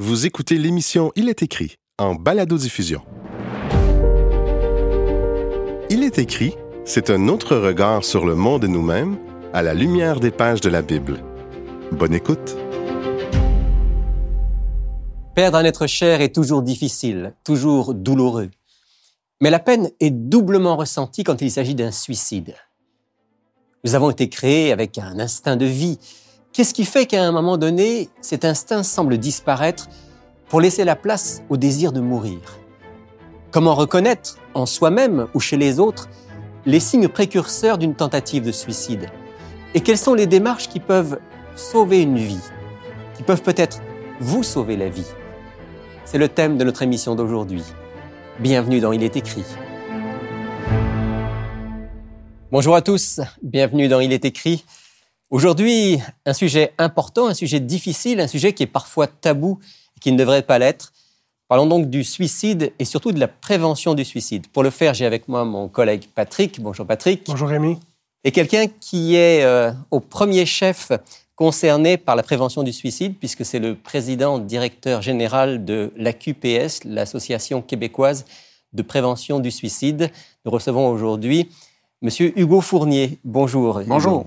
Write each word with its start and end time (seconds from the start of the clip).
Vous 0.00 0.26
écoutez 0.26 0.58
l'émission 0.58 1.10
Il 1.16 1.28
est 1.28 1.42
écrit 1.42 1.74
en 1.98 2.14
balado-diffusion. 2.14 3.02
Il 5.90 6.04
est 6.04 6.20
écrit, 6.20 6.54
c'est 6.84 7.10
un 7.10 7.26
autre 7.26 7.56
regard 7.56 8.04
sur 8.04 8.24
le 8.24 8.36
monde 8.36 8.62
et 8.62 8.68
nous-mêmes 8.68 9.18
à 9.52 9.60
la 9.64 9.74
lumière 9.74 10.20
des 10.20 10.30
pages 10.30 10.60
de 10.60 10.68
la 10.68 10.82
Bible. 10.82 11.18
Bonne 11.90 12.14
écoute. 12.14 12.56
Perdre 15.34 15.58
un 15.58 15.64
être 15.64 15.88
cher 15.88 16.20
est 16.20 16.32
toujours 16.32 16.62
difficile, 16.62 17.34
toujours 17.42 17.92
douloureux. 17.92 18.52
Mais 19.40 19.50
la 19.50 19.58
peine 19.58 19.90
est 19.98 20.12
doublement 20.12 20.76
ressentie 20.76 21.24
quand 21.24 21.42
il 21.42 21.50
s'agit 21.50 21.74
d'un 21.74 21.90
suicide. 21.90 22.54
Nous 23.82 23.96
avons 23.96 24.10
été 24.10 24.28
créés 24.28 24.70
avec 24.70 24.96
un 24.96 25.18
instinct 25.18 25.56
de 25.56 25.66
vie. 25.66 25.98
Qu'est-ce 26.58 26.74
qui 26.74 26.86
fait 26.86 27.06
qu'à 27.06 27.22
un 27.22 27.30
moment 27.30 27.56
donné, 27.56 28.08
cet 28.20 28.44
instinct 28.44 28.82
semble 28.82 29.16
disparaître 29.18 29.88
pour 30.48 30.60
laisser 30.60 30.82
la 30.82 30.96
place 30.96 31.40
au 31.50 31.56
désir 31.56 31.92
de 31.92 32.00
mourir? 32.00 32.40
Comment 33.52 33.76
reconnaître, 33.76 34.38
en 34.54 34.66
soi-même 34.66 35.28
ou 35.34 35.38
chez 35.38 35.56
les 35.56 35.78
autres, 35.78 36.08
les 36.66 36.80
signes 36.80 37.06
précurseurs 37.06 37.78
d'une 37.78 37.94
tentative 37.94 38.44
de 38.44 38.50
suicide? 38.50 39.08
Et 39.72 39.82
quelles 39.82 39.98
sont 39.98 40.14
les 40.14 40.26
démarches 40.26 40.68
qui 40.68 40.80
peuvent 40.80 41.20
sauver 41.54 42.02
une 42.02 42.18
vie, 42.18 42.42
qui 43.16 43.22
peuvent 43.22 43.42
peut-être 43.42 43.80
vous 44.18 44.42
sauver 44.42 44.76
la 44.76 44.88
vie? 44.88 45.06
C'est 46.04 46.18
le 46.18 46.28
thème 46.28 46.58
de 46.58 46.64
notre 46.64 46.82
émission 46.82 47.14
d'aujourd'hui. 47.14 47.62
Bienvenue 48.40 48.80
dans 48.80 48.90
Il 48.90 49.04
est 49.04 49.14
écrit. 49.14 49.44
Bonjour 52.50 52.74
à 52.74 52.82
tous, 52.82 53.20
bienvenue 53.44 53.86
dans 53.86 54.00
Il 54.00 54.12
est 54.12 54.24
écrit. 54.24 54.64
Aujourd'hui, 55.30 55.98
un 56.24 56.32
sujet 56.32 56.72
important, 56.78 57.26
un 57.26 57.34
sujet 57.34 57.60
difficile, 57.60 58.18
un 58.20 58.26
sujet 58.26 58.54
qui 58.54 58.62
est 58.62 58.66
parfois 58.66 59.06
tabou 59.06 59.58
et 59.94 60.00
qui 60.00 60.10
ne 60.10 60.16
devrait 60.16 60.42
pas 60.42 60.58
l'être. 60.58 60.94
Parlons 61.48 61.66
donc 61.66 61.90
du 61.90 62.02
suicide 62.02 62.72
et 62.78 62.86
surtout 62.86 63.12
de 63.12 63.20
la 63.20 63.28
prévention 63.28 63.92
du 63.92 64.06
suicide. 64.06 64.46
Pour 64.46 64.62
le 64.62 64.70
faire, 64.70 64.94
j'ai 64.94 65.04
avec 65.04 65.28
moi 65.28 65.44
mon 65.44 65.68
collègue 65.68 66.04
Patrick. 66.14 66.62
Bonjour 66.62 66.86
Patrick. 66.86 67.24
Bonjour 67.26 67.48
Rémi. 67.48 67.76
Et 68.24 68.32
quelqu'un 68.32 68.68
qui 68.80 69.16
est 69.16 69.44
euh, 69.44 69.70
au 69.90 70.00
premier 70.00 70.46
chef 70.46 70.92
concerné 71.36 71.98
par 71.98 72.16
la 72.16 72.22
prévention 72.22 72.62
du 72.62 72.72
suicide, 72.72 73.14
puisque 73.18 73.44
c'est 73.44 73.58
le 73.58 73.74
président 73.74 74.38
directeur 74.38 75.02
général 75.02 75.66
de 75.66 75.92
l'AQPS, 75.96 76.84
l'Association 76.84 77.60
québécoise 77.60 78.24
de 78.72 78.82
prévention 78.82 79.40
du 79.40 79.50
suicide. 79.50 80.10
Nous 80.46 80.50
recevons 80.50 80.88
aujourd'hui 80.88 81.50
Monsieur 82.00 82.32
Hugo 82.38 82.62
Fournier. 82.62 83.18
Bonjour. 83.24 83.82
Bonjour. 83.86 84.26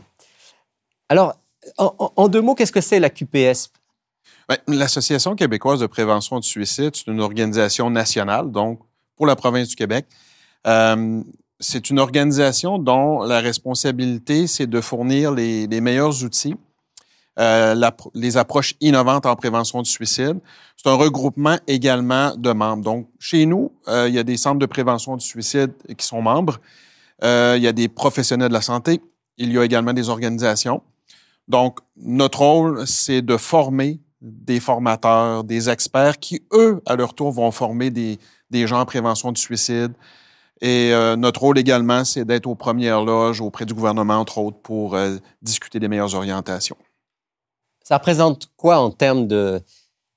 Alors, 1.12 1.36
en, 1.78 2.30
deux 2.30 2.40
mots, 2.40 2.56
qu'est-ce 2.56 2.72
que 2.72 2.80
c'est 2.80 2.98
l'AQPS 2.98 3.70
ben, 4.48 4.56
L'Association 4.70 5.36
québécoise 5.36 5.82
de 5.82 5.86
prévention 5.86 6.40
du 6.40 6.48
suicide, 6.48 6.92
c'est 6.96 7.08
une 7.08 7.20
organisation 7.20 7.90
nationale, 7.90 8.50
donc 8.50 8.80
pour 9.18 9.26
la 9.26 9.36
province 9.36 9.68
du 9.68 9.76
Québec. 9.76 10.06
Euh, 10.66 11.22
c'est 11.60 11.90
une 11.90 12.00
organisation 12.00 12.78
dont 12.78 13.24
la 13.24 13.42
responsabilité, 13.42 14.48
c'est 14.48 14.68
de 14.68 14.80
fournir 14.80 15.34
les 15.34 15.82
meilleurs 15.82 16.24
outils 16.24 16.56
euh, 17.40 17.76
les 18.14 18.38
approches 18.38 18.76
innovantes 18.80 19.26
en 19.26 19.36
prévention 19.36 19.82
du 19.82 19.90
suicide. 19.90 20.40
C'est 20.78 20.90
un 20.90 20.96
regroupement 20.96 21.58
également 21.68 22.34
de 22.38 22.54
membres. 22.54 22.86
Donc, 22.86 23.10
chez 23.20 23.46
nous, 23.46 23.74
euh, 23.90 24.08
il 24.08 24.16
y 24.16 24.20
a 24.20 24.24
des 24.24 24.38
centres 24.38 24.60
de 24.60 24.66
prévention 24.66 25.18
du 25.18 25.26
suicide 25.26 25.74
qui 25.98 26.06
sont 26.06 26.22
membres. 26.22 26.62
Il 27.22 27.62
y 27.62 27.68
a 27.68 27.74
des 27.74 27.90
professionnels 27.90 28.48
de 28.48 28.54
la 28.54 28.62
santé. 28.62 29.02
Il 29.38 29.52
y 29.52 29.58
a 29.58 29.66
également 29.66 29.92
des 29.92 30.08
organisations. 30.08 30.82
Donc, 31.52 31.80
notre 31.98 32.40
rôle, 32.40 32.88
c'est 32.88 33.22
de 33.22 33.38
former 33.38 34.00
des 34.22 34.60
formateurs, 34.60 35.44
des 35.44 35.70
experts 35.70 36.18
qui, 36.20 36.44
eux, 36.54 36.82
à 36.86 36.96
leur 36.96 37.14
tour, 37.14 37.32
vont 37.32 37.52
former 37.52 37.90
des, 37.90 38.20
des 38.50 38.68
gens 38.68 38.80
en 38.80 38.86
prévention 38.86 39.32
du 39.32 39.42
suicide. 39.42 39.94
Et 40.62 40.92
notre 41.18 41.42
rôle 41.42 41.58
également, 41.58 42.06
c'est 42.06 42.24
d'être 42.24 42.46
aux 42.46 42.54
premières 42.54 43.04
loges 43.04 43.42
auprès 43.42 43.66
du 43.66 43.74
gouvernement, 43.74 44.18
entre 44.18 44.38
autres, 44.38 44.60
pour 44.60 44.96
discuter 45.42 45.80
des 45.80 45.88
meilleures 45.88 46.14
orientations. 46.14 46.78
Ça 47.84 47.98
représente 47.98 48.50
quoi 48.56 48.78
en 48.78 48.92
termes 48.92 49.28
de, 49.28 49.62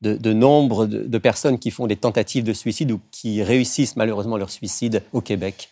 de, 0.05 0.33
nombre 0.33 0.87
de, 0.87 1.19
personnes 1.19 1.59
qui 1.59 1.71
font 1.71 1.87
des 1.87 1.97
tentatives 1.97 2.44
de 2.44 2.53
suicide 2.53 2.93
ou 2.93 3.00
qui 3.11 3.43
réussissent 3.43 3.97
malheureusement 3.97 4.37
leur 4.37 4.50
suicide 4.50 5.03
au 5.12 5.21
Québec? 5.21 5.71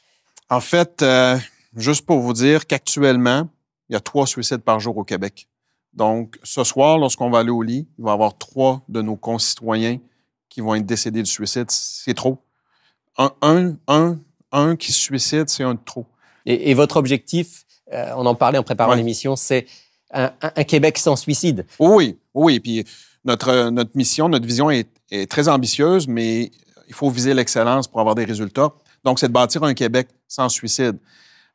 En 0.49 0.61
fait, 0.61 1.03
euh, 1.03 1.39
juste 1.77 2.07
pour 2.07 2.21
vous 2.21 2.33
dire 2.33 2.67
qu'actuellement, 2.67 3.49
il 3.89 3.93
y 3.93 3.97
a 3.97 4.01
trois 4.01 4.27
suicides 4.27 4.63
par 4.63 4.81
jour 4.81 4.97
au 4.97 5.05
Québec. 5.05 5.49
Donc, 5.95 6.39
ce 6.43 6.65
soir, 6.65 6.99
lorsqu'on 6.99 7.31
va 7.31 7.41
aller 7.41 7.51
au 7.51 7.63
lit, 7.63 7.87
il 7.99 8.05
va 8.05 8.11
y 8.11 8.15
avoir 8.15 8.39
trois 8.39 8.83
de 8.89 9.03
nos 9.03 9.17
concitoyens 9.17 9.99
qui 10.49 10.61
vont 10.61 10.75
être 10.75 10.87
décédés 10.87 11.23
du 11.23 11.31
suicide. 11.31 11.71
C'est 11.71 12.15
trop. 12.15 12.39
Un, 13.19 13.33
un, 13.43 13.75
un, 13.89 14.19
un 14.53 14.77
qui 14.77 14.93
se 14.93 15.01
suicide, 15.01 15.49
c'est 15.49 15.65
un 15.65 15.75
de 15.75 15.81
trop. 15.85 16.07
Et, 16.47 16.75
votre 16.75 16.97
objectif, 16.97 17.65
euh, 17.93 18.13
on 18.17 18.27
en 18.27 18.35
parlait 18.35 18.59
en 18.59 18.63
préparant 18.63 18.95
l'émission, 18.95 19.37
c'est 19.37 19.67
un, 20.13 20.29
Québec 20.65 20.99
sans 20.99 21.17
suicide. 21.17 21.67
Oui, 21.79 22.19
oui. 22.35 22.61
Puis 22.61 22.85
notre, 23.25 23.71
notre 23.71 23.97
mission, 23.97 24.29
notre 24.29 24.47
vision 24.47 24.71
est, 24.71 24.89
très 25.29 25.49
ambitieuse, 25.49 26.09
mais 26.09 26.51
il 26.89 26.95
faut 26.95 27.11
viser 27.11 27.35
l'excellence 27.35 27.87
pour 27.87 28.01
avoir 28.01 28.15
des 28.15 28.25
résultats. 28.25 28.73
Donc, 29.05 29.19
c'est 29.19 29.29
de 29.29 29.33
bâtir 29.33 29.63
un 29.63 29.75
Québec 29.75 30.09
sans 30.27 30.49
suicide. 30.49 30.97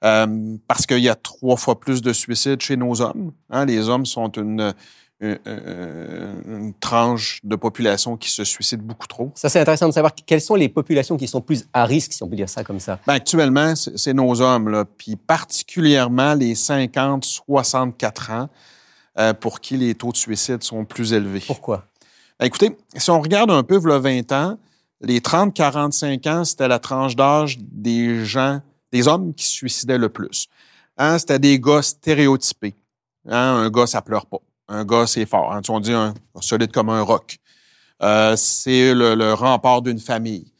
Euh, 0.03 0.57
parce 0.67 0.85
qu'il 0.85 0.99
y 0.99 1.09
a 1.09 1.15
trois 1.15 1.57
fois 1.57 1.79
plus 1.79 2.01
de 2.01 2.13
suicides 2.13 2.61
chez 2.61 2.77
nos 2.77 3.01
hommes. 3.01 3.31
Hein. 3.49 3.65
Les 3.65 3.89
hommes 3.89 4.05
sont 4.05 4.29
une, 4.31 4.73
une, 5.19 6.73
tranche 6.79 7.39
de 7.43 7.55
population 7.55 8.15
qui 8.15 8.29
se 8.29 8.43
suicide 8.43 8.81
beaucoup 8.81 9.07
trop. 9.07 9.31
Ça, 9.33 9.49
c'est 9.49 9.59
intéressant 9.59 9.87
de 9.87 9.93
savoir 9.93 10.13
quelles 10.13 10.41
sont 10.41 10.53
les 10.53 10.69
populations 10.69 11.17
qui 11.17 11.27
sont 11.27 11.41
plus 11.41 11.65
à 11.73 11.85
risque, 11.85 12.13
si 12.13 12.21
on 12.21 12.27
peut 12.27 12.35
dire 12.35 12.49
ça 12.49 12.63
comme 12.63 12.79
ça. 12.79 12.99
Ben, 13.07 13.13
actuellement, 13.13 13.73
c'est 13.75 14.13
nos 14.13 14.39
hommes, 14.41 14.69
là, 14.69 14.85
puis 14.85 15.15
particulièrement 15.15 16.35
les 16.35 16.53
50-64 16.53 18.31
ans 18.31 18.49
euh, 19.17 19.33
pour 19.33 19.59
qui 19.59 19.77
les 19.77 19.95
taux 19.95 20.11
de 20.11 20.17
suicide 20.17 20.61
sont 20.61 20.85
plus 20.85 21.13
élevés. 21.13 21.43
Pourquoi? 21.47 21.85
Ben, 22.39 22.45
écoutez, 22.45 22.77
si 22.95 23.09
on 23.09 23.19
regarde 23.19 23.49
un 23.49 23.63
peu, 23.63 23.79
le 23.83 23.97
20 23.97 24.31
ans, 24.31 24.59
les 25.01 25.19
30-45 25.19 26.29
ans, 26.29 26.43
c'était 26.43 26.67
la 26.67 26.77
tranche 26.77 27.15
d'âge 27.15 27.57
des 27.59 28.25
gens, 28.25 28.61
des 28.91 29.07
hommes 29.07 29.33
qui 29.33 29.45
se 29.45 29.51
suicidaient 29.51 29.97
le 29.97 30.09
plus. 30.09 30.47
Hein, 30.97 31.17
c'était 31.19 31.39
des 31.39 31.59
gars 31.59 31.81
stéréotypés. 31.81 32.75
Hein, 33.27 33.65
un 33.65 33.69
gars, 33.69 33.87
ça 33.87 34.01
pleure 34.01 34.25
pas. 34.25 34.39
Un 34.67 34.83
gars, 34.85 35.07
c'est 35.07 35.25
fort. 35.25 35.53
Hein. 35.53 35.61
On 35.69 35.79
dit 35.79 35.93
un, 35.93 36.13
solide 36.41 36.71
comme 36.71 36.89
un 36.89 37.01
roc. 37.01 37.37
Euh, 38.01 38.35
c'est 38.35 38.93
le, 38.93 39.33
rempart 39.33 39.81
d'une 39.81 39.99
famille. 39.99 40.51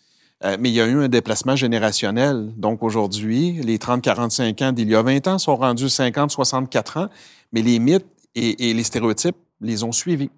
Euh, 0.43 0.55
mais 0.59 0.69
il 0.69 0.75
y 0.75 0.81
a 0.81 0.85
eu 0.85 1.03
un 1.03 1.07
déplacement 1.07 1.55
générationnel. 1.55 2.53
Donc 2.55 2.83
aujourd'hui, 2.83 3.53
les 3.63 3.77
30-45 3.77 4.63
ans 4.63 4.71
d'il 4.71 4.89
y 4.89 4.95
a 4.95 5.01
20 5.01 5.27
ans 5.27 5.39
sont 5.39 5.55
rendus 5.55 5.87
50-64 5.87 6.99
ans, 6.99 7.09
mais 7.51 7.61
les 7.61 7.79
mythes 7.79 8.05
et, 8.35 8.73
les 8.73 8.83
stéréotypes 8.83 9.37
les 9.61 9.83
ont 9.83 9.91
suivis. 9.91 10.29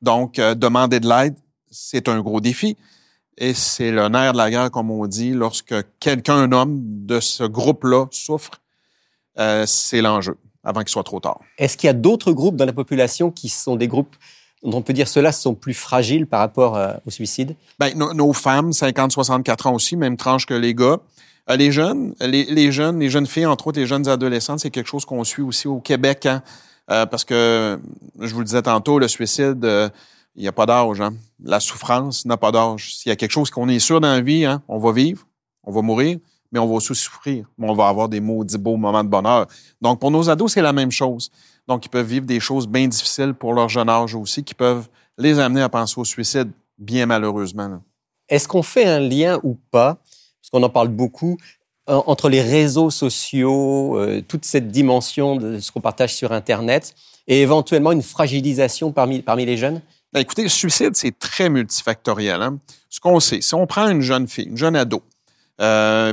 Donc, 0.00 0.38
euh, 0.38 0.54
demander 0.54 1.00
de 1.00 1.08
l'aide, 1.08 1.36
c'est 1.70 2.08
un 2.08 2.20
gros 2.20 2.40
défi. 2.40 2.76
Et 3.38 3.54
c'est 3.54 3.90
le 3.90 4.08
nerf 4.08 4.32
de 4.32 4.38
la 4.38 4.50
guerre, 4.50 4.70
comme 4.70 4.90
on 4.90 5.06
dit, 5.06 5.30
lorsque 5.30 5.74
quelqu'un, 6.00 6.36
un 6.36 6.52
homme 6.52 6.78
de 7.06 7.20
ce 7.20 7.44
groupe-là 7.44 8.06
souffre, 8.10 8.60
c'est 9.66 10.02
l'enjeu 10.02 10.36
avant 10.64 10.80
qu'il 10.80 10.90
soit 10.90 11.02
trop 11.02 11.20
tard. 11.20 11.40
Est-ce 11.58 11.76
qu'il 11.76 11.86
y 11.86 11.90
a 11.90 11.94
d'autres 11.94 12.32
groupes 12.32 12.56
dans 12.56 12.64
la 12.64 12.72
population 12.72 13.30
qui 13.30 13.48
sont 13.48 13.76
des 13.76 13.88
groupes 13.88 14.14
dont 14.62 14.78
on 14.78 14.82
peut 14.82 14.92
dire 14.92 15.08
ceux-là 15.08 15.32
sont 15.32 15.54
plus 15.54 15.74
fragiles 15.74 16.26
par 16.26 16.40
rapport 16.40 16.76
euh, 16.76 16.92
au 17.06 17.10
suicide? 17.10 17.56
Ben, 17.78 17.92
nos 17.96 18.32
femmes, 18.32 18.70
50-64 18.70 19.68
ans 19.68 19.74
aussi, 19.74 19.96
même 19.96 20.16
tranche 20.16 20.46
que 20.46 20.54
les 20.54 20.74
gars. 20.74 20.98
Euh, 21.50 21.56
les 21.56 21.72
jeunes, 21.72 22.14
les, 22.20 22.70
jeunes, 22.70 23.00
les 23.00 23.10
jeunes 23.10 23.26
filles, 23.26 23.46
entre 23.46 23.66
autres 23.66 23.80
les 23.80 23.86
jeunes 23.86 24.08
adolescentes, 24.08 24.60
c'est 24.60 24.70
quelque 24.70 24.88
chose 24.88 25.04
qu'on 25.04 25.24
suit 25.24 25.42
aussi 25.42 25.66
au 25.66 25.80
Québec, 25.80 26.26
hein. 26.26 26.42
euh, 26.92 27.06
parce 27.06 27.24
que 27.24 27.80
je 28.20 28.32
vous 28.32 28.38
le 28.38 28.44
disais 28.44 28.62
tantôt, 28.62 29.00
le 29.00 29.08
suicide, 29.08 29.90
il 30.34 30.42
n'y 30.42 30.48
a 30.48 30.52
pas 30.52 30.66
d'âge. 30.66 31.00
Hein. 31.00 31.14
La 31.42 31.60
souffrance 31.60 32.24
n'a 32.24 32.36
pas 32.36 32.52
d'âge. 32.52 32.96
S'il 32.96 33.10
y 33.10 33.12
a 33.12 33.16
quelque 33.16 33.32
chose 33.32 33.50
qu'on 33.50 33.68
est 33.68 33.78
sûr 33.78 34.00
dans 34.00 34.08
la 34.08 34.20
vie, 34.20 34.44
hein, 34.44 34.62
on 34.68 34.78
va 34.78 34.92
vivre, 34.92 35.26
on 35.64 35.72
va 35.72 35.82
mourir, 35.82 36.18
mais 36.50 36.58
on 36.58 36.66
va 36.66 36.74
aussi 36.74 36.94
souffrir. 36.94 37.46
On 37.58 37.74
va 37.74 37.88
avoir 37.88 38.08
des 38.08 38.20
maudits 38.20 38.58
beaux 38.58 38.76
moments 38.76 39.04
de 39.04 39.08
bonheur. 39.08 39.46
Donc, 39.80 40.00
pour 40.00 40.10
nos 40.10 40.28
ados, 40.28 40.52
c'est 40.52 40.62
la 40.62 40.72
même 40.72 40.90
chose. 40.90 41.30
Donc, 41.68 41.84
ils 41.86 41.88
peuvent 41.88 42.06
vivre 42.06 42.26
des 42.26 42.40
choses 42.40 42.66
bien 42.66 42.88
difficiles 42.88 43.34
pour 43.34 43.52
leur 43.54 43.68
jeune 43.68 43.88
âge 43.88 44.14
aussi, 44.14 44.42
qui 44.42 44.54
peuvent 44.54 44.88
les 45.18 45.38
amener 45.38 45.62
à 45.62 45.68
penser 45.68 46.00
au 46.00 46.04
suicide, 46.04 46.50
bien 46.78 47.06
malheureusement. 47.06 47.80
Est-ce 48.28 48.48
qu'on 48.48 48.62
fait 48.62 48.86
un 48.86 49.00
lien 49.00 49.38
ou 49.42 49.56
pas, 49.70 49.98
parce 50.40 50.50
qu'on 50.50 50.62
en 50.62 50.70
parle 50.70 50.88
beaucoup, 50.88 51.36
entre 51.86 52.28
les 52.28 52.40
réseaux 52.40 52.90
sociaux, 52.90 53.98
euh, 53.98 54.22
toute 54.26 54.44
cette 54.44 54.68
dimension 54.68 55.36
de 55.36 55.58
ce 55.58 55.72
qu'on 55.72 55.80
partage 55.80 56.14
sur 56.14 56.32
Internet, 56.32 56.94
et 57.26 57.42
éventuellement 57.42 57.92
une 57.92 58.02
fragilisation 58.02 58.92
parmi, 58.92 59.20
parmi 59.20 59.44
les 59.44 59.56
jeunes? 59.56 59.80
Ben, 60.12 60.20
écoutez, 60.20 60.42
le 60.42 60.48
suicide, 60.48 60.94
c'est 60.94 61.18
très 61.18 61.48
multifactoriel. 61.48 62.42
Hein. 62.42 62.58
Ce 62.90 63.00
qu'on 63.00 63.18
sait, 63.18 63.40
si 63.40 63.54
on 63.54 63.66
prend 63.66 63.88
une 63.88 64.02
jeune 64.02 64.28
fille, 64.28 64.44
une 64.44 64.58
jeune 64.58 64.76
ado, 64.76 65.02
euh, 65.60 66.12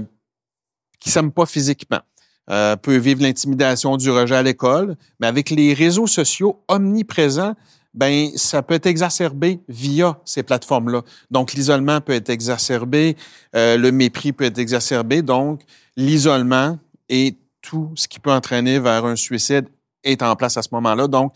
qui 1.00 1.10
s'aime 1.10 1.32
pas 1.32 1.46
physiquement. 1.46 2.02
Euh, 2.50 2.76
peut 2.76 2.98
vivre 2.98 3.22
l'intimidation 3.22 3.96
du 3.96 4.10
rejet 4.10 4.36
à 4.36 4.42
l'école, 4.42 4.96
mais 5.20 5.28
avec 5.28 5.52
les 5.52 5.74
réseaux 5.74 6.08
sociaux 6.08 6.64
omniprésents, 6.68 7.54
ben 7.94 8.30
ça 8.36 8.64
peut 8.64 8.74
être 8.74 8.88
exacerbé 8.88 9.60
via 9.68 10.20
ces 10.26 10.42
plateformes-là. 10.42 11.04
Donc 11.30 11.54
l'isolement 11.54 12.02
peut 12.02 12.14
être 12.14 12.30
exacerbé, 12.30 13.16
euh, 13.56 13.78
le 13.78 13.92
mépris 13.92 14.34
peut 14.34 14.46
être 14.46 14.58
exacerbé, 14.58 15.22
donc 15.22 15.62
l'isolement 15.96 16.80
et 17.08 17.38
tout 17.62 17.92
ce 17.96 18.08
qui 18.08 18.20
peut 18.20 18.32
entraîner 18.32 18.80
vers 18.80 19.06
un 19.06 19.16
suicide 19.16 19.68
est 20.04 20.24
en 20.24 20.36
place 20.36 20.58
à 20.58 20.64
ce 20.64 20.70
moment-là. 20.72 21.08
Donc 21.08 21.34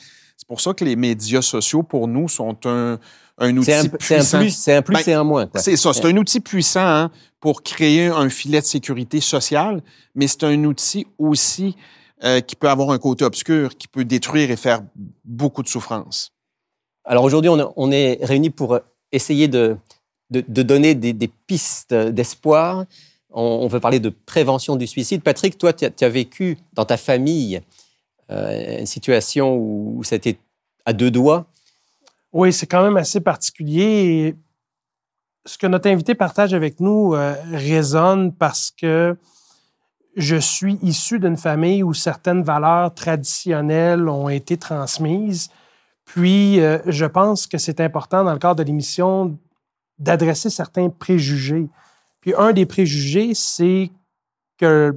pour 0.53 0.61
ça 0.61 0.75
que 0.75 0.85
les 0.85 0.95
médias 0.95 1.41
sociaux 1.41 1.81
pour 1.81 2.07
nous 2.07 2.29
sont 2.29 2.55
un, 2.65 2.99
un 3.39 3.57
outil 3.57 3.71
C'est 3.71 3.81
c'est 3.99 4.15
un 4.15 4.19
puissant. 4.19 4.37
plus, 4.37 4.49
c'est 4.51 4.75
un 4.75 4.81
plus 4.83 4.93
Ben, 4.93 5.03
et 5.07 5.13
un 5.13 5.23
moins. 5.23 5.49
C'est 5.55 5.77
ça, 5.77 5.93
c'est 5.93 6.05
un 6.05 6.15
outil 6.15 6.41
puissant 6.41 6.85
hein, 6.85 7.11
pour 7.39 7.63
créer 7.63 8.05
un 8.05 8.29
filet 8.29 8.61
de 8.61 8.65
sécurité 8.65 9.19
sociale, 9.19 9.81
mais 10.13 10.27
c'est 10.27 10.43
un 10.43 10.63
outil 10.65 11.07
aussi 11.17 11.75
euh, 12.23 12.39
qui 12.39 12.55
peut 12.55 12.69
avoir 12.69 12.91
un 12.91 12.99
côté 12.99 13.25
obscur, 13.25 13.75
qui 13.75 13.87
peut 13.87 14.05
détruire 14.05 14.51
et 14.51 14.55
faire 14.55 14.83
beaucoup 15.25 15.63
de 15.63 15.67
souffrance. 15.67 16.31
Alors 17.03 17.23
aujourd'hui, 17.23 17.49
on, 17.49 17.73
on 17.75 17.91
est 17.91 18.19
réunis 18.21 18.51
pour 18.51 18.77
essayer 19.11 19.47
de, 19.47 19.75
de, 20.29 20.45
de 20.47 20.61
donner 20.61 20.93
des, 20.93 21.13
des 21.13 21.31
pistes 21.47 21.95
d'espoir. 21.95 22.85
On, 23.31 23.41
on 23.41 23.67
veut 23.67 23.79
parler 23.79 23.99
de 23.99 24.09
prévention 24.09 24.75
du 24.75 24.85
suicide. 24.85 25.23
Patrick, 25.23 25.57
toi, 25.57 25.73
tu 25.73 25.85
as, 25.85 26.09
vécu 26.09 26.59
dans 26.73 26.85
ta 26.85 26.97
famille 26.97 27.59
une 28.29 28.85
situation 28.85 29.55
où 29.55 30.03
c'était 30.03 30.37
à 30.85 30.93
deux 30.93 31.11
doigts? 31.11 31.45
Oui, 32.33 32.51
c'est 32.51 32.65
quand 32.65 32.83
même 32.83 32.97
assez 32.97 33.21
particulier. 33.21 34.35
Ce 35.45 35.57
que 35.57 35.67
notre 35.67 35.89
invité 35.89 36.15
partage 36.15 36.53
avec 36.53 36.79
nous 36.79 37.13
euh, 37.13 37.35
résonne 37.51 38.33
parce 38.33 38.71
que 38.71 39.15
je 40.15 40.35
suis 40.35 40.79
issu 40.81 41.19
d'une 41.19 41.37
famille 41.37 41.83
où 41.83 41.93
certaines 41.93 42.43
valeurs 42.43 42.93
traditionnelles 42.93 44.07
ont 44.09 44.29
été 44.29 44.57
transmises. 44.57 45.49
Puis, 46.05 46.59
euh, 46.59 46.79
je 46.85 47.05
pense 47.05 47.45
que 47.45 47.57
c'est 47.57 47.79
important 47.81 48.23
dans 48.23 48.33
le 48.33 48.39
cadre 48.39 48.55
de 48.55 48.63
l'émission 48.63 49.37
d'adresser 49.99 50.49
certains 50.49 50.89
préjugés. 50.89 51.67
Puis, 52.21 52.33
un 52.37 52.51
des 52.51 52.65
préjugés, 52.65 53.33
c'est 53.33 53.91
que, 54.57 54.95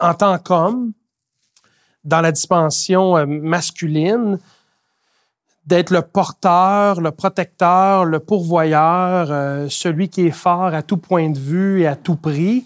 en 0.00 0.14
tant 0.14 0.38
qu'homme, 0.38 0.92
dans 2.04 2.20
la 2.20 2.32
dimension 2.32 3.16
euh, 3.16 3.26
masculine, 3.26 4.38
d'être 5.66 5.90
le 5.90 6.02
porteur, 6.02 7.00
le 7.00 7.12
protecteur, 7.12 8.04
le 8.04 8.18
pourvoyeur, 8.18 9.28
euh, 9.30 9.66
celui 9.68 10.08
qui 10.08 10.26
est 10.26 10.30
fort 10.32 10.74
à 10.74 10.82
tout 10.82 10.96
point 10.96 11.30
de 11.30 11.38
vue 11.38 11.82
et 11.82 11.86
à 11.86 11.94
tout 11.94 12.16
prix, 12.16 12.64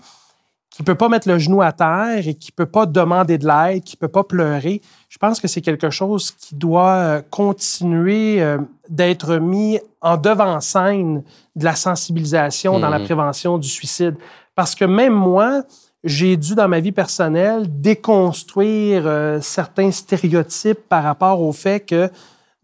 qui 0.70 0.82
peut 0.82 0.94
pas 0.94 1.08
mettre 1.08 1.28
le 1.28 1.38
genou 1.38 1.60
à 1.62 1.72
terre 1.72 2.26
et 2.26 2.34
qui 2.34 2.52
peut 2.52 2.66
pas 2.66 2.86
demander 2.86 3.38
de 3.38 3.46
l'aide, 3.46 3.82
qui 3.82 3.96
peut 3.96 4.08
pas 4.08 4.24
pleurer. 4.24 4.80
Je 5.10 5.18
pense 5.18 5.40
que 5.40 5.48
c'est 5.48 5.60
quelque 5.62 5.90
chose 5.90 6.30
qui 6.30 6.54
doit 6.54 6.90
euh, 6.96 7.22
continuer 7.30 8.42
euh, 8.42 8.58
d'être 8.88 9.36
mis 9.36 9.78
en 10.00 10.16
devant-scène 10.16 11.22
de 11.54 11.64
la 11.64 11.74
sensibilisation 11.74 12.78
dans 12.78 12.90
la 12.90 12.98
Mhm. 12.98 13.04
prévention 13.04 13.58
du 13.58 13.68
suicide. 13.68 14.16
Parce 14.54 14.74
que 14.74 14.84
même 14.86 15.12
moi, 15.14 15.62
j'ai 16.06 16.36
dû, 16.36 16.54
dans 16.54 16.68
ma 16.68 16.80
vie 16.80 16.92
personnelle, 16.92 17.66
déconstruire 17.68 19.02
euh, 19.06 19.40
certains 19.42 19.90
stéréotypes 19.90 20.88
par 20.88 21.02
rapport 21.02 21.42
au 21.42 21.52
fait 21.52 21.80
que 21.80 22.08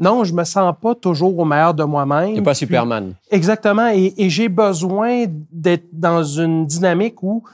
non, 0.01 0.25
je 0.25 0.33
me 0.33 0.43
sens 0.45 0.75
pas 0.81 0.95
toujours 0.95 1.39
au 1.39 1.45
meilleur 1.45 1.75
de 1.75 1.85
moi-même. 1.85 2.31
Tu 2.31 2.35
n'es 2.37 2.43
pas 2.43 2.53
Puis- 2.53 2.61
Superman. 2.61 3.15
Exactement. 3.31 3.89
Et, 3.93 4.15
et 4.17 4.31
j'ai 4.31 4.49
besoin 4.49 5.27
d'être 5.53 5.87
dans 5.93 6.25
une 6.25 6.67
dynamique 6.67 7.23
où 7.23 7.45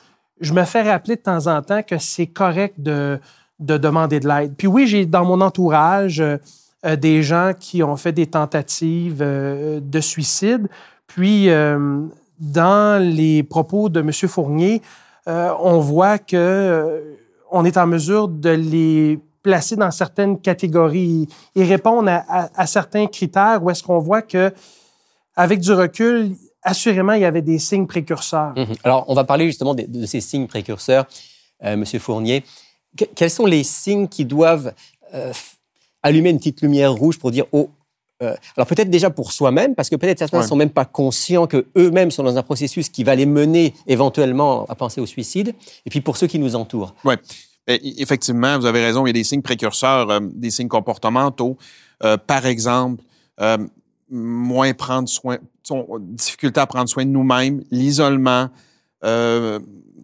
je 0.41 0.53
me 0.53 0.63
fais 0.65 0.83
rappeler 0.89 1.17
de 1.17 1.21
temps 1.21 1.47
en 1.47 1.61
temps 1.63 1.83
que 1.83 1.99
c'est 1.99 2.27
correct 2.29 2.77
de, 2.79 3.19
de 3.59 3.77
demander 3.77 4.21
de 4.21 4.29
l'aide. 4.29 4.55
Puis 4.57 4.67
oui, 4.69 4.87
j'ai 4.87 5.05
dans 5.05 5.25
mon 5.25 5.41
entourage 5.41 6.21
euh, 6.21 6.37
euh, 6.87 6.97
des 6.97 7.23
gens 7.23 7.53
qui 7.59 7.83
ont 7.83 7.97
fait 7.97 8.13
des 8.13 8.27
tentatives 8.27 9.19
euh, 9.21 9.81
de 9.83 10.01
suicide. 10.01 10.69
Puis 11.07 11.49
dans 12.39 13.03
les 13.03 13.43
propos 13.43 13.89
de 13.89 14.01
M. 14.01 14.13
Fournier, 14.13 14.81
euh, 15.29 15.53
on 15.61 15.79
voit 15.79 16.19
que 16.19 16.37
euh, 16.37 17.17
on 17.51 17.65
est 17.65 17.77
en 17.77 17.87
mesure 17.87 18.29
de 18.29 18.51
les 18.51 19.19
placer 19.43 19.77
dans 19.77 19.91
certaines 19.91 20.41
catégories 20.41 21.29
et 21.55 21.65
répondre 21.65 22.11
à, 22.11 22.67
certains 22.67 23.07
critères 23.07 23.63
où 23.63 23.71
est-ce 23.71 23.83
qu'on 23.83 23.99
voit 23.99 24.23
que 24.23 24.53
avec 25.37 25.61
du 25.61 25.73
recul, 25.73 26.33
assurément, 26.63 27.13
il 27.13 27.23
y 27.23 27.25
avait 27.25 27.43
des 27.43 27.59
signes 27.59 27.87
précurseurs. 27.87 28.53
Mhm. 28.57 28.75
Alors, 28.83 29.05
on 29.09 29.15
va 29.15 29.25
parler 29.25 29.47
justement 29.47 29.75
de, 29.75 30.07
ces 30.07 30.21
signes 30.21 30.49
précurseurs, 30.49 31.07
euh, 31.65 31.77
Monsieur 31.77 32.01
Fournier. 32.01 32.45
Que- 32.97 33.05
quels 33.15 33.31
sont 33.31 33.47
les 33.47 33.63
signes 33.63 34.09
qui 34.09 34.25
doivent 34.25 34.75
euh, 35.15 35.33
allumer 36.03 36.31
une 36.31 36.39
petite 36.39 36.61
lumière 36.61 36.93
rouge 36.93 37.19
pour 37.19 37.31
dire 37.31 37.45
oh 37.53 37.71
euh, 38.23 38.35
alors 38.57 38.67
peut-être 38.67 38.91
déjà 38.91 39.11
pour 39.11 39.33
soi-même, 39.33 39.75
parce 39.75 39.89
que 39.89 39.97
peut-être 39.97 40.19
certains 40.19 40.39
ne 40.39 40.43
Ouais. 40.43 40.49
sont 40.49 40.57
même 40.57 40.71
pas 40.71 40.85
conscients 40.85 41.47
que 41.47 41.67
eux-mêmes 41.77 42.11
sont 42.11 42.23
dans 42.23 42.37
un 42.37 42.43
processus 42.43 42.89
qui 42.89 43.05
va 43.05 43.15
les 43.15 43.27
mener 43.27 43.75
éventuellement 43.87 44.65
à 44.69 44.75
penser 44.75 45.01
au 45.01 45.07
suicide, 45.07 45.55
et 45.87 45.91
puis 45.91 46.01
pour 46.01 46.17
ceux 46.17 46.27
qui 46.27 46.39
nous 46.39 46.57
entourent. 46.57 46.95
Oui. 47.05 47.15
Effectivement, 47.67 48.59
vous 48.59 48.65
avez 48.67 48.83
raison, 48.83 49.05
il 49.05 49.11
y 49.11 49.11
a 49.11 49.13
des 49.13 49.25
signes 49.25 49.43
précurseurs, 49.43 50.11
euh, 50.11 50.21
des 50.23 50.51
signes 50.51 50.69
comportementaux. 50.69 51.57
Euh, 52.03 52.17
par 52.17 52.47
exemple, 52.47 53.03
moins 54.11 54.73
prendre 54.73 55.09
soin, 55.09 55.37
difficulté 56.01 56.61
à 56.61 56.67
prendre 56.67 56.89
soin 56.89 57.05
de 57.05 57.11
nous-mêmes, 57.11 57.63
l'isolement, 57.71 58.49
euh, 59.05 59.59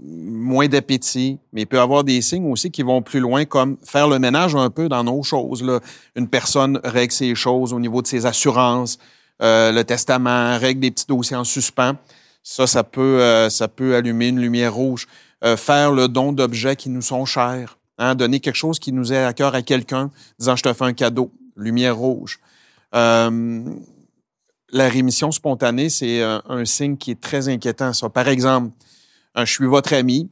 moins 0.06 0.69
d'appétit, 0.69 1.38
mais 1.52 1.62
il 1.62 1.67
peut 1.67 1.81
avoir 1.81 2.05
des 2.05 2.20
signes 2.20 2.50
aussi 2.50 2.70
qui 2.70 2.82
vont 2.82 3.02
plus 3.02 3.20
loin, 3.20 3.44
comme 3.44 3.76
faire 3.85 4.08
le 4.08 4.19
ménage 4.19 4.55
un 4.55 4.70
peu 4.70 4.88
dans 4.88 5.05
nos 5.05 5.23
choses. 5.23 5.62
Là. 5.62 5.81
Une 6.17 6.29
personne 6.29 6.81
règle 6.85 7.12
ses 7.12 7.35
choses 7.35 7.73
au 7.73 7.81
niveau 7.81 8.02
de 8.02 8.06
ses 8.06 8.26
assurances, 8.26 8.99
euh, 9.43 9.73
le 9.73 9.85
testament, 9.85 10.58
règle 10.58 10.81
des 10.81 10.91
petits 10.91 11.06
dossiers 11.06 11.37
en 11.37 11.44
suspens. 11.44 11.94
Ça, 12.43 12.67
ça 12.67 12.85
peut, 12.85 13.20
euh, 13.20 13.49
ça 13.49 13.69
peut 13.69 13.94
allumer 13.94 14.29
une 14.29 14.41
lumière 14.41 14.75
rouge. 14.75 15.08
Euh, 15.44 15.56
faire 15.56 15.93
le 15.93 16.08
don 16.08 16.32
d'objets 16.32 16.76
qui 16.76 16.88
nous 16.88 17.02
sont 17.02 17.25
chers, 17.26 17.79
hein, 17.99 18.14
donner 18.14 18.40
quelque 18.40 18.56
chose 18.56 18.79
qui 18.79 18.93
nous 18.93 19.12
est 19.12 19.25
à 19.25 19.32
cœur 19.35 19.55
à 19.55 19.62
quelqu'un, 19.62 20.11
disant 20.38 20.56
je 20.56 20.62
te 20.62 20.73
fais 20.73 20.85
un 20.85 20.94
cadeau, 20.94 21.31
lumière 21.56 21.97
rouge. 21.97 22.38
Euh, 22.94 23.62
la 24.75 24.88
rémission 24.88 25.31
spontanée, 25.31 25.88
c'est 25.88 26.21
un, 26.21 26.43
un 26.49 26.65
signe 26.65 26.97
qui 26.97 27.12
est 27.12 27.21
très 27.21 27.49
inquiétant. 27.49 27.93
Ça. 27.93 28.11
Par 28.11 28.29
exemple, 28.29 28.73
euh, 29.38 29.47
je 29.47 29.53
suis 29.53 29.67
votre 29.67 29.94
ami, 29.94 30.31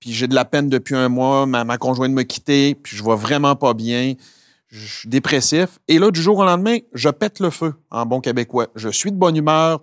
puis 0.00 0.12
j'ai 0.12 0.26
de 0.26 0.34
la 0.34 0.44
peine 0.44 0.68
depuis 0.68 0.96
un 0.96 1.08
mois, 1.08 1.46
ma, 1.46 1.78
conjointe 1.78 2.12
m'a 2.12 2.24
quitté, 2.24 2.74
puis 2.74 2.96
je 2.96 3.02
vois 3.02 3.14
vraiment 3.14 3.54
pas 3.54 3.72
bien, 3.72 4.14
je 4.66 4.86
suis 4.86 5.08
dépressif. 5.08 5.78
Et 5.86 6.00
là, 6.00 6.10
du 6.10 6.20
jour 6.20 6.38
au 6.38 6.44
lendemain, 6.44 6.78
je 6.92 7.08
pète 7.08 7.38
le 7.38 7.50
feu 7.50 7.74
en 7.92 8.04
bon 8.04 8.20
québécois. 8.20 8.66
Je 8.74 8.88
suis 8.88 9.12
de 9.12 9.16
bonne 9.16 9.36
humeur. 9.36 9.80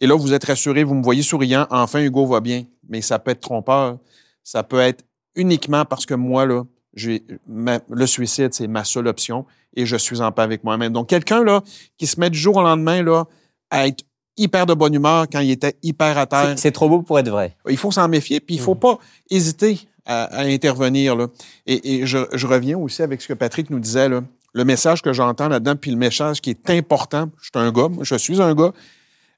Et 0.00 0.08
là, 0.08 0.16
vous 0.16 0.32
êtes 0.32 0.44
rassuré, 0.44 0.82
vous 0.82 0.96
me 0.96 1.02
voyez 1.02 1.22
souriant. 1.22 1.68
Enfin, 1.70 2.00
Hugo 2.00 2.26
va 2.26 2.40
bien. 2.40 2.64
Mais 2.88 3.00
ça 3.00 3.20
peut 3.20 3.30
être 3.30 3.40
trompeur. 3.40 3.98
Ça 4.42 4.64
peut 4.64 4.80
être 4.80 5.04
uniquement 5.36 5.84
parce 5.84 6.04
que 6.04 6.14
moi, 6.14 6.44
là, 6.44 6.64
le 6.96 8.06
suicide, 8.06 8.52
c'est 8.52 8.66
ma 8.66 8.82
seule 8.82 9.06
option 9.06 9.46
et 9.74 9.86
je 9.86 9.96
suis 9.96 10.20
en 10.20 10.32
paix 10.32 10.42
avec 10.42 10.64
moi-même. 10.64 10.92
Donc, 10.92 11.08
quelqu'un, 11.08 11.44
là, 11.44 11.62
qui 11.96 12.08
se 12.08 12.18
met 12.18 12.28
du 12.28 12.38
jour 12.38 12.56
au 12.56 12.62
lendemain, 12.62 13.00
là, 13.02 13.26
à 13.72 13.86
être 13.88 14.04
hyper 14.36 14.66
de 14.66 14.74
bonne 14.74 14.94
humeur 14.94 15.26
quand 15.30 15.40
il 15.40 15.50
était 15.50 15.74
hyper 15.82 16.16
à 16.16 16.26
terre, 16.26 16.58
C'est- 16.58 16.70
trop 16.70 16.88
beau 16.88 17.02
pour 17.02 17.18
être 17.18 17.28
vrai. 17.30 17.56
il 17.68 17.76
faut 17.76 17.90
s'en 17.90 18.06
méfier, 18.08 18.38
puis 18.40 18.54
il 18.56 18.60
faut 18.60 18.74
pas 18.76 18.98
hésiter 19.30 19.80
à, 20.06 20.24
à 20.24 20.42
intervenir. 20.44 21.16
Là. 21.16 21.26
Et, 21.66 21.94
et 22.02 22.06
je, 22.06 22.18
je 22.32 22.46
reviens 22.46 22.78
aussi 22.78 23.02
avec 23.02 23.20
ce 23.22 23.28
que 23.28 23.34
Patrick 23.34 23.68
nous 23.70 23.80
disait, 23.80 24.08
là. 24.08 24.22
le 24.54 24.64
message 24.64 25.00
que 25.02 25.12
j'entends 25.12 25.48
là-dedans, 25.48 25.76
puis 25.76 25.90
le 25.90 25.96
message 25.96 26.40
qui 26.40 26.50
est 26.50 26.70
important, 26.70 27.30
je 27.40 27.44
suis 27.46 27.52
un 27.66 27.72
gars, 27.72 27.88
je 28.02 28.14
suis 28.16 28.40
un 28.40 28.54
gars, 28.54 28.72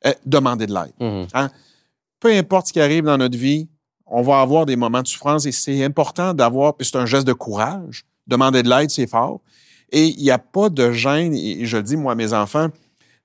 euh, 0.07 0.13
demander 0.27 0.67
de 0.67 0.75
l'aide. 0.75 0.93
Mhm. 1.01 1.49
Peu 2.21 2.33
importe 2.33 2.69
ce 2.69 2.73
qui 2.73 2.81
arrive 2.81 3.05
dans 3.05 3.17
notre 3.19 3.37
vie, 3.37 3.69
on 4.07 4.23
va 4.23 4.41
avoir 4.41 4.65
des 4.67 4.77
moments 4.77 5.03
de 5.03 5.07
souffrance 5.09 5.45
et 5.47 5.53
c'est 5.53 5.83
important 5.85 6.35
d'avoir, 6.35 6.77
puis 6.77 6.87
c'est 6.87 6.97
un 6.99 7.07
geste 7.07 7.27
de 7.27 7.33
courage, 7.33 8.05
demander 8.27 8.63
de 8.63 8.69
l'aide, 8.71 8.91
c'est 8.91 9.07
fort. 9.07 9.41
Et 9.93 10.07
il 10.07 10.23
n'y 10.23 10.31
a 10.31 10.39
pas 10.39 10.69
de 10.71 10.93
gêne, 10.93 11.35
et 11.35 11.65
je 11.67 11.77
le 11.77 11.83
dis 11.83 11.97
moi 11.97 12.13
à 12.13 12.15
mes 12.15 12.33
enfants, 12.33 12.69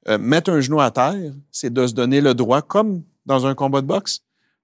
euh, 0.09 0.17
mettre 0.17 0.51
un 0.51 0.59
genou 0.59 0.79
à 0.79 0.91
terre, 0.91 1.33
c'est 1.51 1.71
de 1.71 1.85
se 1.85 1.93
donner 1.93 2.21
le 2.21 2.33
droit, 2.33 2.61
comme 2.61 3.03
dans 3.25 3.45
un 3.45 3.55
combat 3.55 3.81
de 3.81 3.87
boxe, 3.87 4.21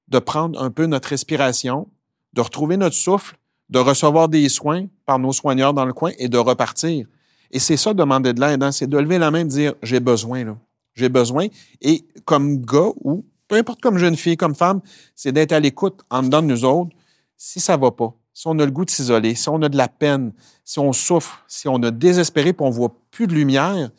de 0.08 0.20
prendre 0.20 0.62
un 0.62 0.72
peu 0.72 0.86
notre 0.86 1.10
respiration, 1.10 1.88
de 2.34 2.42
retrouver 2.42 2.78
notre 2.78 2.96
souffle, 2.96 3.38
de 3.70 3.80
recevoir 3.80 4.30
des 4.30 4.48
soins 4.50 4.88
par 5.06 5.20
nos 5.20 5.34
soigneurs 5.34 5.74
dans 5.74 5.86
le 5.86 5.94
coin 5.94 6.12
et 6.18 6.28
de 6.30 6.38
repartir. 6.38 7.08
Et 7.52 7.60
c'est 7.60 7.78
ça, 7.78 7.94
demander 7.94 8.34
de 8.34 8.42
l'aide, 8.42 8.62
hein, 8.64 8.72
c'est 8.72 8.88
de 8.88 8.98
lever 8.98 9.18
la 9.18 9.32
main 9.32 9.40
et 9.40 9.46
dire 9.46 9.74
j'ai 9.82 10.00
besoin. 10.00 10.58
J'ai 10.94 11.10
besoin. 11.10 11.48
Et 11.82 12.06
comme 12.26 12.66
gars 12.66 12.92
ou 13.04 13.26
peu 13.48 13.56
importe 13.56 13.82
comme 13.82 13.98
jeune 13.98 14.16
fille, 14.16 14.38
comme 14.38 14.56
femme, 14.56 14.82
c'est 15.16 15.32
d'être 15.32 15.52
à 15.52 15.60
l'écoute 15.60 16.02
en 16.10 16.24
dedans 16.24 16.42
de 16.42 16.48
nous 16.48 16.66
autres. 16.66 16.92
Si 17.38 17.60
ça 17.60 17.78
va 17.78 17.92
pas, 17.92 18.14
si 18.34 18.48
on 18.48 18.58
a 18.60 18.66
le 18.66 18.72
goût 18.72 18.86
de 18.86 18.90
s'isoler, 18.90 19.36
si 19.36 19.50
on 19.50 19.62
a 19.62 19.70
de 19.70 19.78
la 19.78 19.88
peine, 19.88 20.34
si 20.64 20.80
on 20.80 20.94
souffre, 20.94 21.44
si 21.48 21.68
on 21.68 21.82
a 21.84 21.92
désespéré 21.92 22.50
et 22.50 22.56
on 22.60 22.70
voit 22.70 22.96
plus 23.12 23.28
de 23.28 23.34
lumière, 23.34 23.92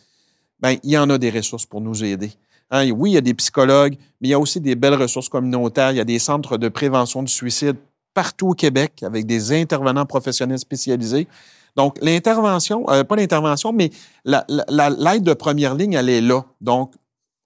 ben 0.60 0.76
il 0.82 0.90
y 0.90 0.98
en 0.98 1.08
a 1.10 1.18
des 1.18 1.30
ressources 1.30 1.66
pour 1.66 1.80
nous 1.80 2.02
aider. 2.04 2.30
Hein, 2.70 2.90
oui, 2.90 3.10
il 3.10 3.14
y 3.14 3.16
a 3.16 3.20
des 3.20 3.34
psychologues, 3.34 3.96
mais 4.20 4.28
il 4.28 4.30
y 4.30 4.34
a 4.34 4.38
aussi 4.40 4.60
des 4.60 4.74
belles 4.74 4.94
ressources 4.94 5.28
communautaires. 5.28 5.92
Il 5.92 5.96
y 5.98 6.00
a 6.00 6.04
des 6.04 6.18
centres 6.18 6.56
de 6.58 6.68
prévention 6.68 7.22
du 7.22 7.32
suicide 7.32 7.76
partout 8.12 8.48
au 8.48 8.54
Québec 8.54 9.02
avec 9.02 9.26
des 9.26 9.52
intervenants 9.52 10.06
professionnels 10.06 10.58
spécialisés. 10.58 11.28
Donc, 11.76 11.96
l'intervention, 12.02 12.88
euh, 12.88 13.04
pas 13.04 13.16
l'intervention, 13.16 13.72
mais 13.72 13.90
la- 14.24 14.44
la- 14.48 14.64
la- 14.68 14.90
l'aide 14.90 15.22
de 15.22 15.34
première 15.34 15.74
ligne, 15.74 15.92
elle 15.92 16.08
est 16.08 16.22
là. 16.22 16.44
Donc, 16.60 16.94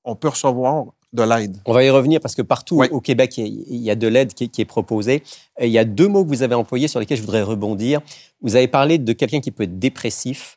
on 0.05 0.15
peut 0.15 0.29
recevoir 0.29 0.85
de 1.13 1.25
l'aide. 1.25 1.59
On 1.67 1.73
va 1.73 1.83
y 1.85 1.91
revenir 1.91 2.21
parce 2.21 2.37
que 2.37 2.43
partout 2.43 2.77
Oui. 2.77 2.87
au 2.93 3.01
Québec, 3.01 3.37
il 3.37 3.77
y 3.77 3.91
a- 3.91 3.97
de 3.97 4.07
l'aide 4.07 4.33
qui, 4.33 4.45
est- 4.45 4.49
qui 4.49 4.61
est 4.61 4.65
proposée. 4.65 5.25
Et 5.59 5.67
il 5.67 5.73
y 5.73 5.79
a 5.79 5.85
deux 5.85 6.07
mots 6.07 6.23
que 6.25 6.29
vous 6.29 6.43
avez 6.45 6.55
employés 6.55 6.87
sur 6.87 7.01
lesquels 7.01 7.17
je 7.17 7.23
voudrais 7.23 7.43
rebondir. 7.43 8.01
Vous 8.41 8.55
avez 8.55 8.69
parlé 8.69 8.97
de 8.99 9.13
quelqu'un 9.13 9.41
qui 9.41 9.51
peut 9.51 9.65
être 9.65 9.79
dépressif. 9.81 10.57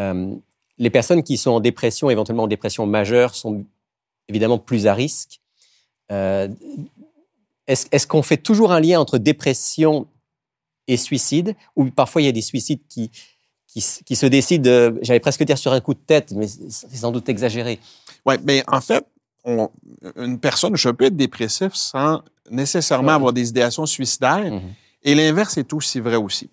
Euh, 0.00 0.34
les 0.80 0.90
personnes 0.90 1.22
qui 1.22 1.36
sont 1.36 1.50
en 1.52 1.60
dépression, 1.60 2.08
éventuellement 2.10 2.44
en 2.44 2.48
dépression 2.48 2.86
majeure, 2.86 3.34
sont 3.34 3.64
évidemment 4.28 4.58
plus 4.58 4.86
à 4.86 4.94
risque. 4.94 5.40
Euh, 6.10 6.48
Est-ce 7.66 7.86
est-ce 7.92 8.06
qu'on 8.06 8.22
fait 8.22 8.38
toujours 8.38 8.72
un 8.72 8.80
lien 8.80 8.98
entre 8.98 9.18
dépression 9.18 10.06
et 10.88 10.96
suicide? 10.96 11.54
Ou 11.76 11.84
parfois 11.90 12.22
il 12.22 12.24
y 12.24 12.28
a 12.28 12.32
des 12.32 12.40
suicides 12.42 12.80
qui, 12.88 13.10
qui, 13.68 13.80
se 14.16 14.26
décident, 14.26 14.68
euh, 14.70 14.90
j'allais 15.02 15.20
presque 15.20 15.44
dire 15.44 15.58
sur 15.58 15.72
un 15.72 15.80
coup 15.80 15.94
de 15.94 16.00
tête, 16.04 16.32
mais 16.32 16.48
c'est 16.48 16.96
sans 16.96 17.12
doute 17.12 17.28
exagéré. 17.28 17.78
Oui, 18.26 18.34
mais 18.42 18.64
en 18.66 18.80
fait, 18.80 19.04
on- 19.44 19.70
une 20.16 20.40
personne, 20.40 20.74
je 20.76 20.88
peux 20.88 21.04
être 21.04 21.16
dépressif 21.16 21.74
sans 21.74 22.22
nécessairement 22.50 23.12
avoir 23.12 23.32
des 23.32 23.48
idéations 23.50 23.86
suicidaires. 23.86 24.50
Mhm. 24.50 24.60
Et 25.04 25.14
l'inverse 25.14 25.56
est 25.58 25.72
aussi 25.72 26.00
vrai 26.00 26.16
aussi. 26.16 26.48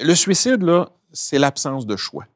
Le 0.00 0.14
suicide, 0.14 0.62
là, 0.62 0.90
c'est 1.12 1.38
l'absence 1.38 1.86
de 1.86 1.96
choix. 1.96 2.26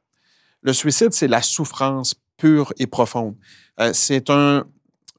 Le 0.62 0.73
suicide, 0.73 1.12
c'est 1.12 1.29
la 1.29 1.43
souffrance 1.43 2.15
pure 2.37 2.73
et 2.79 2.87
profonde. 2.87 3.35
Euh, 3.81 3.91
c'est 3.93 4.31
un, 4.31 4.65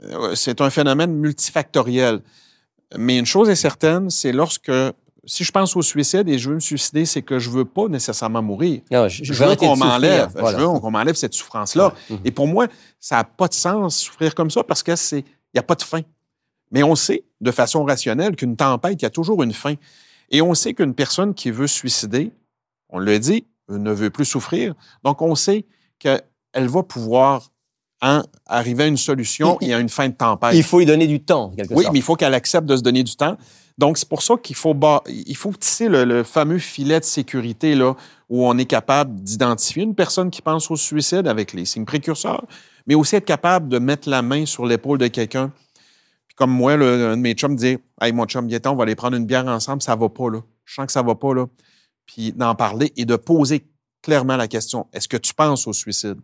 euh, 0.04 0.36
c'est 0.36 0.62
un 0.62 0.70
phénomène 0.70 1.14
multifactoriel. 1.14 2.22
Mais 2.98 3.18
une 3.20 3.26
chose 3.26 3.50
est 3.50 3.56
certaine, 3.56 4.10
c'est 4.10 4.32
lorsque, 4.32 4.72
si 5.26 5.44
je 5.44 5.52
pense 5.52 5.76
au 5.76 5.82
suicide 5.82 6.28
et 6.28 6.40
je 6.40 6.50
veux 6.50 6.56
me 6.56 6.60
suicider, 6.60 7.06
c'est 7.06 7.22
que 7.22 7.38
je 7.38 7.50
veux 7.50 7.66
pas 7.66 7.88
nécessairement 7.88 8.42
mourir. 8.42 8.82
Non, 8.92 9.08
je, 9.08 9.24
Je 9.24 9.34
veux 9.34 9.56
qu'on 9.56 9.76
m'enlève, 9.78 10.30
voilà. 10.36 10.58
je 10.58 10.64
veux 10.64 10.80
qu'on 10.80 10.92
m'enlève 10.92 11.16
cette 11.16 11.34
souffrance-là. 11.34 11.94
Mhm. 12.10 12.20
Et 12.26 12.32
pour 12.32 12.48
moi, 12.48 12.68
ça 13.00 13.18
n'a 13.18 13.24
pas 13.24 13.48
de 13.48 13.54
sens 13.54 13.98
souffrir 13.98 14.34
comme 14.34 14.50
ça 14.50 14.64
parce 14.64 14.82
que 14.82 14.96
c'est, 14.96 15.20
il 15.20 15.56
n'y 15.56 15.60
a 15.60 15.64
pas 15.64 15.76
de 15.76 15.84
fin. 15.84 16.02
Mais 16.72 16.84
on 16.84 16.96
sait 16.96 17.24
de 17.42 17.52
façon 17.52 17.84
rationnelle 17.84 18.36
qu'une 18.36 18.56
tempête, 18.56 19.02
il 19.02 19.04
y 19.04 19.06
a 19.06 19.10
toujours 19.12 19.44
une 19.44 19.54
fin. 19.54 19.76
Et 20.32 20.42
on 20.42 20.54
sait 20.54 20.74
qu'une 20.74 20.94
personne 20.94 21.34
qui 21.34 21.52
veut 21.52 21.68
se 21.68 21.76
suicider, 21.76 22.32
on 22.90 23.00
le 23.00 23.18
dit, 23.20 23.46
ne 23.70 23.92
veut 23.92 24.10
plus 24.10 24.26
souffrir. 24.26 24.74
Donc, 25.04 25.22
on 25.22 25.36
sait 25.36 25.66
qu'elle 26.00 26.22
va 26.54 26.84
pouvoir 26.84 27.50
hein, 28.02 28.24
arriver 28.46 28.84
à 28.84 28.88
une 28.88 28.98
solution 28.98 29.58
et 29.62 29.74
à 29.74 29.80
une 29.80 29.90
fin 29.90 30.08
de 30.10 30.14
tempête. 30.14 30.56
Il 30.56 30.64
faut 30.64 30.80
lui 30.80 30.86
donner 30.86 31.08
du 31.08 31.20
temps, 31.22 31.52
quelque 31.56 31.74
Oui, 31.74 31.84
sorte. 31.84 31.94
mais 31.94 32.00
il 32.00 32.04
faut 32.04 32.16
qu'elle 32.16 32.34
accepte 32.34 32.66
de 32.68 32.76
se 32.78 32.82
donner 32.82 33.04
du 33.04 33.16
temps. 33.16 33.38
Donc, 33.78 33.98
c'est 33.98 34.10
pour 34.10 34.22
ça 34.22 34.36
qu'il 34.36 34.56
faut, 34.56 34.76
il 35.08 35.36
faut 35.38 35.54
tisser 35.54 35.88
le, 35.88 36.04
le 36.04 36.24
fameux 36.24 36.58
filet 36.60 37.00
de 37.00 37.06
sécurité 37.06 37.76
là, 37.76 37.94
où 38.28 38.46
on 38.46 38.58
est 38.58 38.66
capable 38.66 39.16
d'identifier 39.22 39.84
une 39.84 39.96
personne 39.96 40.30
qui 40.30 40.42
pense 40.42 40.70
au 40.70 40.76
suicide 40.76 41.28
avec 41.28 41.54
les 41.54 41.64
signes 41.66 41.86
précurseurs, 41.86 42.46
mais 42.88 42.96
aussi 42.96 43.16
être 43.16 43.26
capable 43.26 43.70
de 43.70 43.80
mettre 43.80 44.10
la 44.10 44.22
main 44.22 44.46
sur 44.46 44.66
l'épaule 44.66 44.98
de 44.98 45.08
quelqu'un. 45.08 45.52
Comme 46.36 46.52
moi, 46.52 46.78
là, 46.78 47.12
un 47.12 47.18
de 47.18 47.22
mes 47.22 47.34
chums 47.34 47.56
dit 47.56 47.78
Hey, 48.02 48.14
mon 48.14 48.26
chum, 48.26 48.48
viens 48.48 48.60
on 48.66 48.76
va 48.76 48.84
aller 48.84 48.96
prendre 48.96 49.16
une 49.18 49.26
bière 49.26 49.46
ensemble, 49.48 49.82
ça 49.82 49.96
va 49.96 50.08
pas, 50.10 50.30
là. 50.30 50.40
Je 50.66 50.74
sens 50.74 50.86
que 50.86 50.92
ça 50.92 51.02
va 51.02 51.16
pas, 51.16 51.34
là. 51.34 51.46
Puis 52.12 52.32
d'en 52.34 52.56
parler 52.56 52.92
et 52.98 53.06
de 53.06 53.16
poser 53.16 53.68
clairement 54.02 54.36
la 54.36 54.48
question 54.48 54.88
Est-ce 54.94 55.08
que 55.08 55.18
tu 55.18 55.32
penses 55.34 55.68
au 55.68 55.74
suicide? 55.74 56.18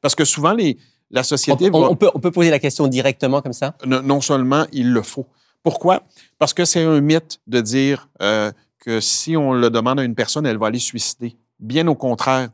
Parce 0.00 0.14
que 0.14 0.24
souvent, 0.24 0.52
les, 0.54 0.78
la 1.10 1.22
société 1.22 1.68
on- 1.72 1.80
va 1.82 1.90
on 1.90 1.96
peut, 1.96 2.10
on 2.14 2.20
peut 2.20 2.30
poser 2.30 2.48
la 2.50 2.58
question 2.58 2.86
directement 2.88 3.42
comme 3.42 3.52
ça? 3.52 3.74
Ne- 3.84 4.00
non 4.00 4.20
seulement 4.22 4.64
il 4.72 4.90
le 4.92 5.02
faut. 5.02 5.26
Pourquoi? 5.62 6.02
Parce 6.38 6.54
que 6.54 6.64
c'est 6.64 6.82
un 6.84 7.00
mythe 7.02 7.38
de 7.46 7.60
dire 7.60 8.08
euh, 8.22 8.50
que 8.78 9.00
si 9.00 9.36
on 9.36 9.52
le 9.52 9.68
demande 9.70 10.00
à 10.00 10.04
une 10.04 10.14
personne, 10.14 10.46
elle 10.46 10.56
va 10.58 10.68
aller 10.68 10.78
se 10.78 10.86
suicider. 10.86 11.36
Bien 11.58 11.86
au 11.86 11.94
contraire, 11.94 12.48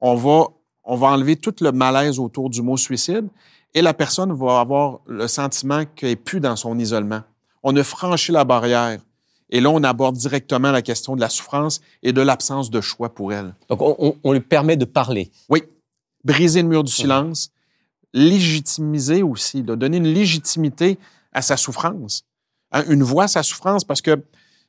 on 0.00 0.14
va, 0.14 0.46
on 0.84 0.96
va 0.96 1.08
enlever 1.08 1.36
tout 1.36 1.54
le 1.60 1.72
malaise 1.72 2.18
autour 2.18 2.48
du 2.48 2.62
mot 2.62 2.76
suicide 2.78 3.28
et 3.74 3.82
la 3.82 3.92
personne 3.94 4.32
va 4.32 4.60
avoir 4.60 5.00
le 5.06 5.28
sentiment 5.28 5.84
qu'elle 5.94 6.10
n'est 6.10 6.16
plus 6.16 6.40
dans 6.40 6.56
son 6.56 6.78
isolement. 6.78 7.20
On 7.62 7.76
a 7.76 7.84
franchi 7.84 8.32
la 8.32 8.44
barrière. 8.44 8.98
Et 9.54 9.60
là, 9.60 9.70
on 9.70 9.84
aborde 9.84 10.16
directement 10.16 10.72
la 10.72 10.82
question 10.82 11.14
de 11.14 11.20
la 11.20 11.28
souffrance 11.28 11.80
et 12.02 12.12
de 12.12 12.20
l'absence 12.22 12.70
de 12.70 12.80
choix 12.80 13.14
pour 13.14 13.32
elle. 13.32 13.54
Donc, 13.68 13.82
on, 13.82 13.94
on- 13.98 14.16
on 14.24 14.32
lui 14.32 14.40
permet 14.40 14.76
de 14.76 14.84
parler. 14.86 15.30
Oui, 15.48 15.62
briser 16.24 16.62
le 16.62 16.68
mur 16.68 16.82
du 16.82 16.90
silence, 16.90 17.50
légitimiser 18.26 19.22
aussi, 19.22 19.62
de 19.62 19.74
donner 19.74 19.98
une 19.98 20.06
légitimité 20.12 20.98
à 21.32 21.42
sa 21.42 21.56
souffrance, 21.56 22.24
Hein, 22.74 22.84
une 22.88 23.02
voix 23.02 23.24
à 23.24 23.28
sa 23.28 23.42
souffrance, 23.42 23.84
parce 23.84 24.00
que 24.00 24.24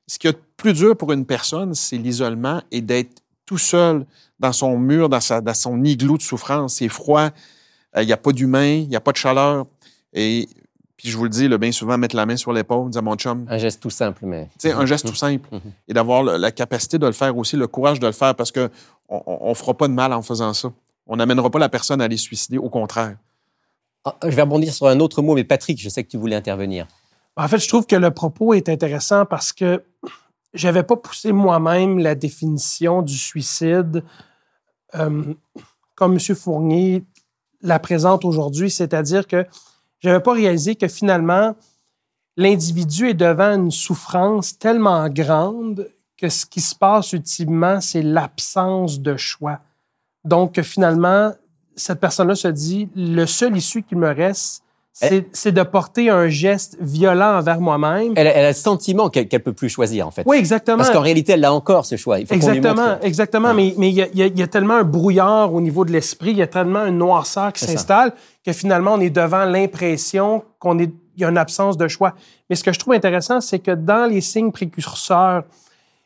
ce 0.08 0.20
qui 0.20 0.28
est 0.28 0.38
plus 0.58 0.74
dur 0.74 0.98
pour 0.98 1.13
une 1.13 1.25
personne, 1.25 1.74
c'est 1.74 1.98
l'isolement 1.98 2.62
et 2.70 2.82
d'être 2.82 3.22
tout 3.46 3.58
seul 3.58 4.06
dans 4.40 4.52
son 4.52 4.78
mur, 4.78 5.08
dans, 5.08 5.22
sa, 5.22 5.40
dans 5.40 5.54
son 5.54 5.82
igloo 5.86 6.18
de 6.18 6.22
souffrance. 6.22 6.75
C'est 6.75 6.90
froid, 6.90 7.30
euh, 7.96 8.02
il 8.04 8.06
n'y 8.06 8.12
a 8.12 8.18
pas 8.18 8.34
d'humain, 8.34 8.74
il 8.84 8.90
n'y 8.90 8.98
a 8.98 9.00
pas 9.00 9.13
de 9.13 9.18
chaleur. 9.18 9.66
Et 10.12 10.50
puis 10.98 11.10
je 11.10 11.18
vous 11.18 11.24
le 11.24 11.30
dis, 11.30 11.48
là, 11.48 11.58
bien 11.58 11.72
souvent, 11.72 11.98
mettre 11.98 12.16
la 12.16 12.26
main 12.26 12.36
sur 12.38 12.54
l'épaule, 12.54 12.90
dire 12.90 13.00
à 13.00 13.02
mon 13.02 13.16
chum, 13.16 13.46
Un 13.50 13.58
geste 13.58 13.82
tout 13.82 13.90
simple, 13.90 14.26
mais. 14.26 14.46
tu 14.60 14.70
sais, 14.70 14.72
un 14.74 14.86
geste 14.86 15.08
tout 15.08 15.16
simple. 15.16 15.48
Mhm. 15.52 15.62
Et 15.88 15.94
d'avoir 15.94 16.24
le- 16.24 16.38
la 16.38 16.52
capacité 16.52 16.98
de 17.00 17.06
le 17.06 17.12
faire 17.14 17.36
aussi, 17.38 17.56
le 17.58 17.68
courage 17.68 18.00
de 18.00 18.06
le 18.08 18.14
faire, 18.14 18.36
parce 18.36 18.52
que 18.52 18.70
on 19.10 19.50
ne 19.50 19.54
fera 19.54 19.74
pas 19.74 19.88
de 19.88 19.94
mal 19.94 20.14
en 20.14 20.22
faisant 20.22 20.54
ça. 20.54 20.72
On 21.08 21.18
n'amènera 21.18 21.50
pas 21.50 21.60
la 21.60 21.70
personne 21.70 22.00
à 22.02 22.06
aller 22.06 22.18
se 22.18 22.24
suicider, 22.24 22.58
au 22.58 22.70
contraire. 22.70 23.18
Ah, 24.06 24.16
Je 24.24 24.30
vais 24.30 24.42
rebondir 24.42 24.74
sur 24.74 24.88
un 24.88 25.00
autre 25.00 25.22
mot, 25.22 25.36
mais 25.36 25.44
Patrick, 25.44 25.80
je 25.80 25.90
sais 25.90 26.04
que 26.04 26.10
tu 26.10 26.18
voulais 26.18 26.36
intervenir. 26.36 26.88
En 27.36 27.48
fait, 27.48 27.58
je 27.58 27.68
trouve 27.68 27.86
que 27.86 27.96
le 27.96 28.12
propos 28.12 28.54
est 28.54 28.70
intéressant 28.70 29.26
parce 29.26 29.52
que 29.54 29.84
j'avais 30.54 30.84
pas 30.84 30.96
poussé 30.96 31.32
moi-même 31.32 31.98
la 32.00 32.14
définition 32.16 33.02
du 33.02 33.18
suicide 33.18 34.04
euh, 34.96 35.34
comme 35.96 36.14
M. 36.14 36.36
Fournier 36.36 37.04
la 37.62 37.80
présente 37.80 38.24
aujourd'hui, 38.26 38.70
c'est-à-dire 38.70 39.26
que 39.28 39.46
j'avais 40.04 40.20
pas 40.20 40.34
réalisé 40.34 40.76
que 40.76 40.88
finalement 40.88 41.56
l'individu 42.36 43.10
est 43.10 43.14
devant 43.14 43.56
une 43.56 43.72
souffrance 43.72 44.58
tellement 44.58 45.08
grande 45.10 45.90
que 46.18 46.30
ce 46.30 46.46
qui 46.46 46.62
se 46.62 46.76
passe 46.76 47.14
ultimement, 47.14 47.82
c'est 47.82 48.02
l'absence 48.02 49.00
de 49.00 49.18
choix. 49.18 49.60
Donc 50.24 50.62
finalement, 50.62 51.34
cette 51.76 52.00
personne-là 52.00 52.36
se 52.36 52.48
dit 52.48 52.90
le 52.96 53.26
seul 53.26 53.58
issue 53.58 53.84
qu'il 53.84 53.98
me 53.98 54.12
reste, 54.14 54.62
c'est 54.94 55.52
de 55.52 55.64
porter 55.64 56.10
un 56.10 56.28
geste 56.28 56.78
violent 56.80 57.38
envers 57.40 57.60
moi-même. 57.60 58.14
Elle, 58.16 58.28
elle 58.28 58.46
a 58.46 58.50
le 58.50 58.54
sentiment 58.54 59.10
qu'elle 59.10 59.28
ne 59.32 59.38
peut 59.40 59.52
plus 59.54 59.70
choisir, 59.70 60.08
en 60.08 60.12
fait. 60.12 60.24
Oui, 60.28 60.38
exactement. 60.38 60.78
Parce 60.78 60.92
qu'en 60.92 61.02
réalité, 61.02 61.34
elle 61.34 61.44
a 61.46 61.52
encore 61.54 61.86
ce 61.86 61.96
choix. 61.98 62.20
Il 62.20 62.28
faut 62.28 62.36
lui 62.36 62.46
Exactement, 62.46 63.00
exactement. 63.02 63.54
Mais 63.54 63.74
mais 63.78 63.90
il 63.90 63.96
y, 63.96 64.02
a- 64.04 64.08
y 64.28 64.42
y 64.42 64.48
tellement 64.48 64.76
un 64.76 64.84
brouillard 64.84 65.54
au 65.54 65.62
niveau 65.62 65.84
de 65.84 65.92
l'esprit, 65.92 66.32
il 66.32 66.38
y 66.38 66.42
a 66.44 66.48
tellement 66.48 66.86
une 66.86 67.00
noirceur 67.00 67.52
qui 67.54 67.66
s'installe 67.66 68.14
que 68.46 68.54
finalement, 68.54 68.94
on 68.94 69.00
est 69.00 69.10
devant 69.10 69.46
l'impression 69.46 70.44
qu'on 70.60 70.78
est 70.80 70.92
il 71.16 71.22
y 71.22 71.26
a 71.26 71.30
une 71.30 71.38
absence 71.38 71.78
de 71.78 71.88
choix. 71.88 72.16
Mais 72.50 72.56
ce 72.56 72.64
que 72.64 72.74
je 72.74 72.80
trouve 72.80 72.94
intéressant, 72.96 73.40
c'est 73.40 73.60
que 73.60 73.70
dans 73.72 74.10
les 74.10 74.20
signes 74.20 74.52
précurseurs, 74.52 75.44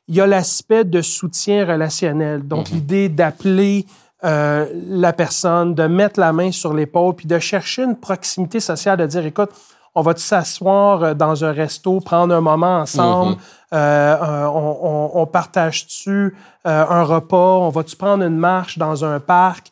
il 0.10 0.15
y 0.15 0.22
a 0.22 0.27
l'aspect 0.27 0.84
de 0.84 1.01
soutien 1.01 1.65
relationnel. 1.65 2.46
Donc, 2.46 2.70
Mhm. 2.70 2.75
l'idée 2.75 3.10
d'appeler 3.10 3.86
euh, 4.24 4.65
la 4.89 5.13
personne, 5.13 5.75
de 5.75 5.83
mettre 5.88 6.19
la 6.19 6.33
main 6.33 6.51
sur 6.51 6.74
l'épaule, 6.74 7.13
puis 7.15 7.27
de 7.27 7.38
chercher 7.39 7.83
une 7.83 7.95
proximité 7.95 8.59
sociale, 8.59 8.97
de 8.97 9.05
dire, 9.05 9.25
écoute, 9.25 9.51
on 9.95 10.01
va 10.01 10.15
s'asseoir 10.15 11.03
euh, 11.03 11.13
dans 11.13 11.43
un 11.45 11.51
resto, 11.51 12.00
prendre 12.00 12.33
un 12.33 12.41
moment 12.41 12.79
ensemble, 12.79 13.31
Mhm. 13.31 13.38
euh, 13.74 14.15
euh, 14.21 14.45
on, 14.47 14.77
on- 15.15 15.21
on 15.21 15.25
partage-tu 15.25 16.36
euh, 16.65 16.86
un 16.89 17.03
repas, 17.03 17.57
on 17.59 17.69
va-tu 17.69 17.95
prendre 17.95 18.24
une 18.24 18.38
marche 18.38 18.77
dans 18.77 19.03
un 19.05 19.19
parc, 19.19 19.71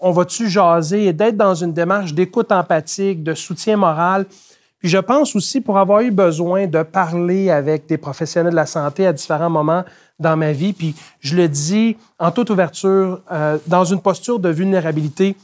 on 0.00 0.10
va-tu 0.12 0.48
jaser 0.48 1.06
et 1.06 1.12
d'être 1.12 1.36
dans 1.36 1.54
une 1.54 1.72
démarche 1.72 2.12
d'écoute 2.14 2.52
empathique, 2.52 3.22
de 3.22 3.34
soutien 3.34 3.76
moral. 3.76 4.26
Puis 4.78 4.88
je 4.90 4.98
pense 4.98 5.34
aussi, 5.34 5.60
pour 5.62 5.78
avoir 5.78 6.00
eu 6.02 6.10
besoin 6.10 6.66
de 6.66 6.82
parler 6.82 7.50
avec 7.50 7.86
des 7.86 7.96
professionnels 7.96 8.52
de 8.52 8.56
la 8.56 8.66
santé 8.66 9.06
à 9.06 9.12
différents 9.12 9.48
moments 9.50 9.84
dans 10.18 10.36
ma 10.36 10.52
vie, 10.52 10.72
puis 10.72 10.94
je 11.20 11.36
le 11.36 11.48
dis 11.48 11.96
en 12.18 12.30
toute 12.30 12.50
ouverture, 12.50 13.20
euh, 13.30 13.58
dans 13.66 13.84
une 13.84 14.00
posture 14.00 14.38
de 14.38 14.48
vulnérabilité, 14.48 15.36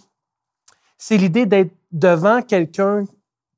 c'est 0.99 1.17
l'idée 1.17 1.47
d'être 1.47 1.73
devant 1.91 2.41
quelqu'un, 2.43 3.05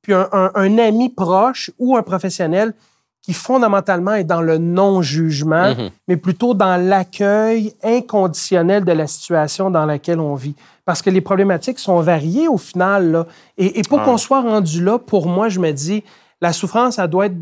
puis 0.03 0.13
un, 0.13 0.29
un- 0.33 0.51
un 0.55 0.79
ami 0.79 1.09
proche 1.11 1.71
ou 1.79 1.97
un 1.97 2.03
professionnel 2.03 2.75
qui 3.23 3.33
fondamentalement 3.33 4.15
est 4.15 4.25
dans 4.25 4.43
le 4.43 4.59
non-jugement, 4.59 5.71
Mhm. 5.75 5.91
mais 6.09 6.17
plutôt 6.19 6.53
dans 6.53 6.77
l'accueil 6.77 7.73
inconditionnel 7.83 8.85
de 8.85 8.93
la 8.93 9.07
situation 9.07 9.71
dans 9.71 9.87
laquelle 9.87 10.21
on 10.21 10.35
vit. 10.35 10.55
Parce 10.85 11.01
que 11.01 11.09
les 11.09 11.23
problématiques 11.23 11.79
sont 11.79 12.01
variées 12.01 12.49
au 12.49 12.59
final. 12.59 13.11
Là. 13.13 13.27
Et, 13.57 13.79
et 13.79 13.83
pour 13.83 14.01
Ah. 14.01 14.05
qu'on 14.05 14.19
soit 14.19 14.43
rendu 14.43 14.85
là, 14.85 14.99
pour 14.99 15.27
moi, 15.27 15.49
je 15.49 15.59
me 15.59 15.71
dis, 15.71 16.03
la 16.43 16.53
souffrance, 16.53 16.99
elle 16.99 17.09
doit 17.09 17.27
être 17.27 17.37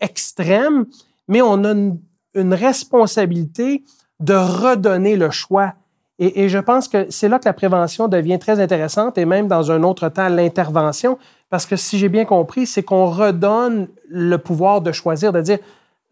extrême, 0.00 0.86
mais 1.28 1.42
on 1.42 1.64
a 1.64 1.72
une, 1.72 1.98
une 2.36 2.54
responsabilité 2.54 3.82
de 4.20 4.34
redonner 4.34 5.16
le 5.16 5.30
choix. 5.30 5.74
Et, 6.18 6.44
et 6.44 6.48
je 6.48 6.58
pense 6.58 6.88
que 6.88 7.10
c'est 7.10 7.28
là 7.28 7.38
que 7.38 7.44
la 7.44 7.52
prévention 7.52 8.08
devient 8.08 8.38
très 8.38 8.60
intéressante 8.60 9.18
et 9.18 9.24
même 9.24 9.48
dans 9.48 9.70
un 9.70 9.82
autre 9.82 10.08
temps, 10.08 10.28
l'intervention. 10.28 11.18
Parce 11.50 11.66
que 11.66 11.76
si 11.76 11.98
j'ai 11.98 12.08
bien 12.08 12.24
compris, 12.24 12.66
c'est 12.66 12.82
qu'on 12.82 13.06
redonne 13.10 13.88
le 14.08 14.36
pouvoir 14.38 14.80
de 14.80 14.92
choisir, 14.92 15.32
de 15.32 15.40
dire 15.42 15.58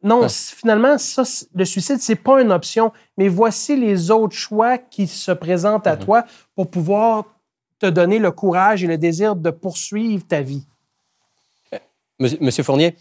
non, 0.03 0.29
finalement, 0.29 0.99
ça, 0.99 1.23
le 1.55 1.65
suicide, 1.65 1.97
c'est 2.01 2.15
pas 2.17 2.43
une 2.43 2.53
option, 2.53 2.93
mais 3.17 3.29
voici 3.29 3.75
les 3.75 4.11
autres 4.11 4.37
choix 4.37 4.77
qui 4.77 5.07
se 5.07 5.33
présentent 5.33 5.87
à 5.87 5.97
Mhm. 5.97 6.05
toi 6.05 6.25
pour 6.55 6.69
pouvoir 6.71 7.25
te 7.79 7.87
donner 7.87 8.19
le 8.19 8.31
courage 8.31 8.85
et 8.85 8.87
le 8.87 8.99
désir 8.99 9.35
de 9.35 9.49
poursuivre 9.51 10.23
ta 10.27 10.43
vie. 10.43 10.67
Monsieur, 12.21 12.39
Monsieur 12.41 12.63
Fournier, 12.63 12.95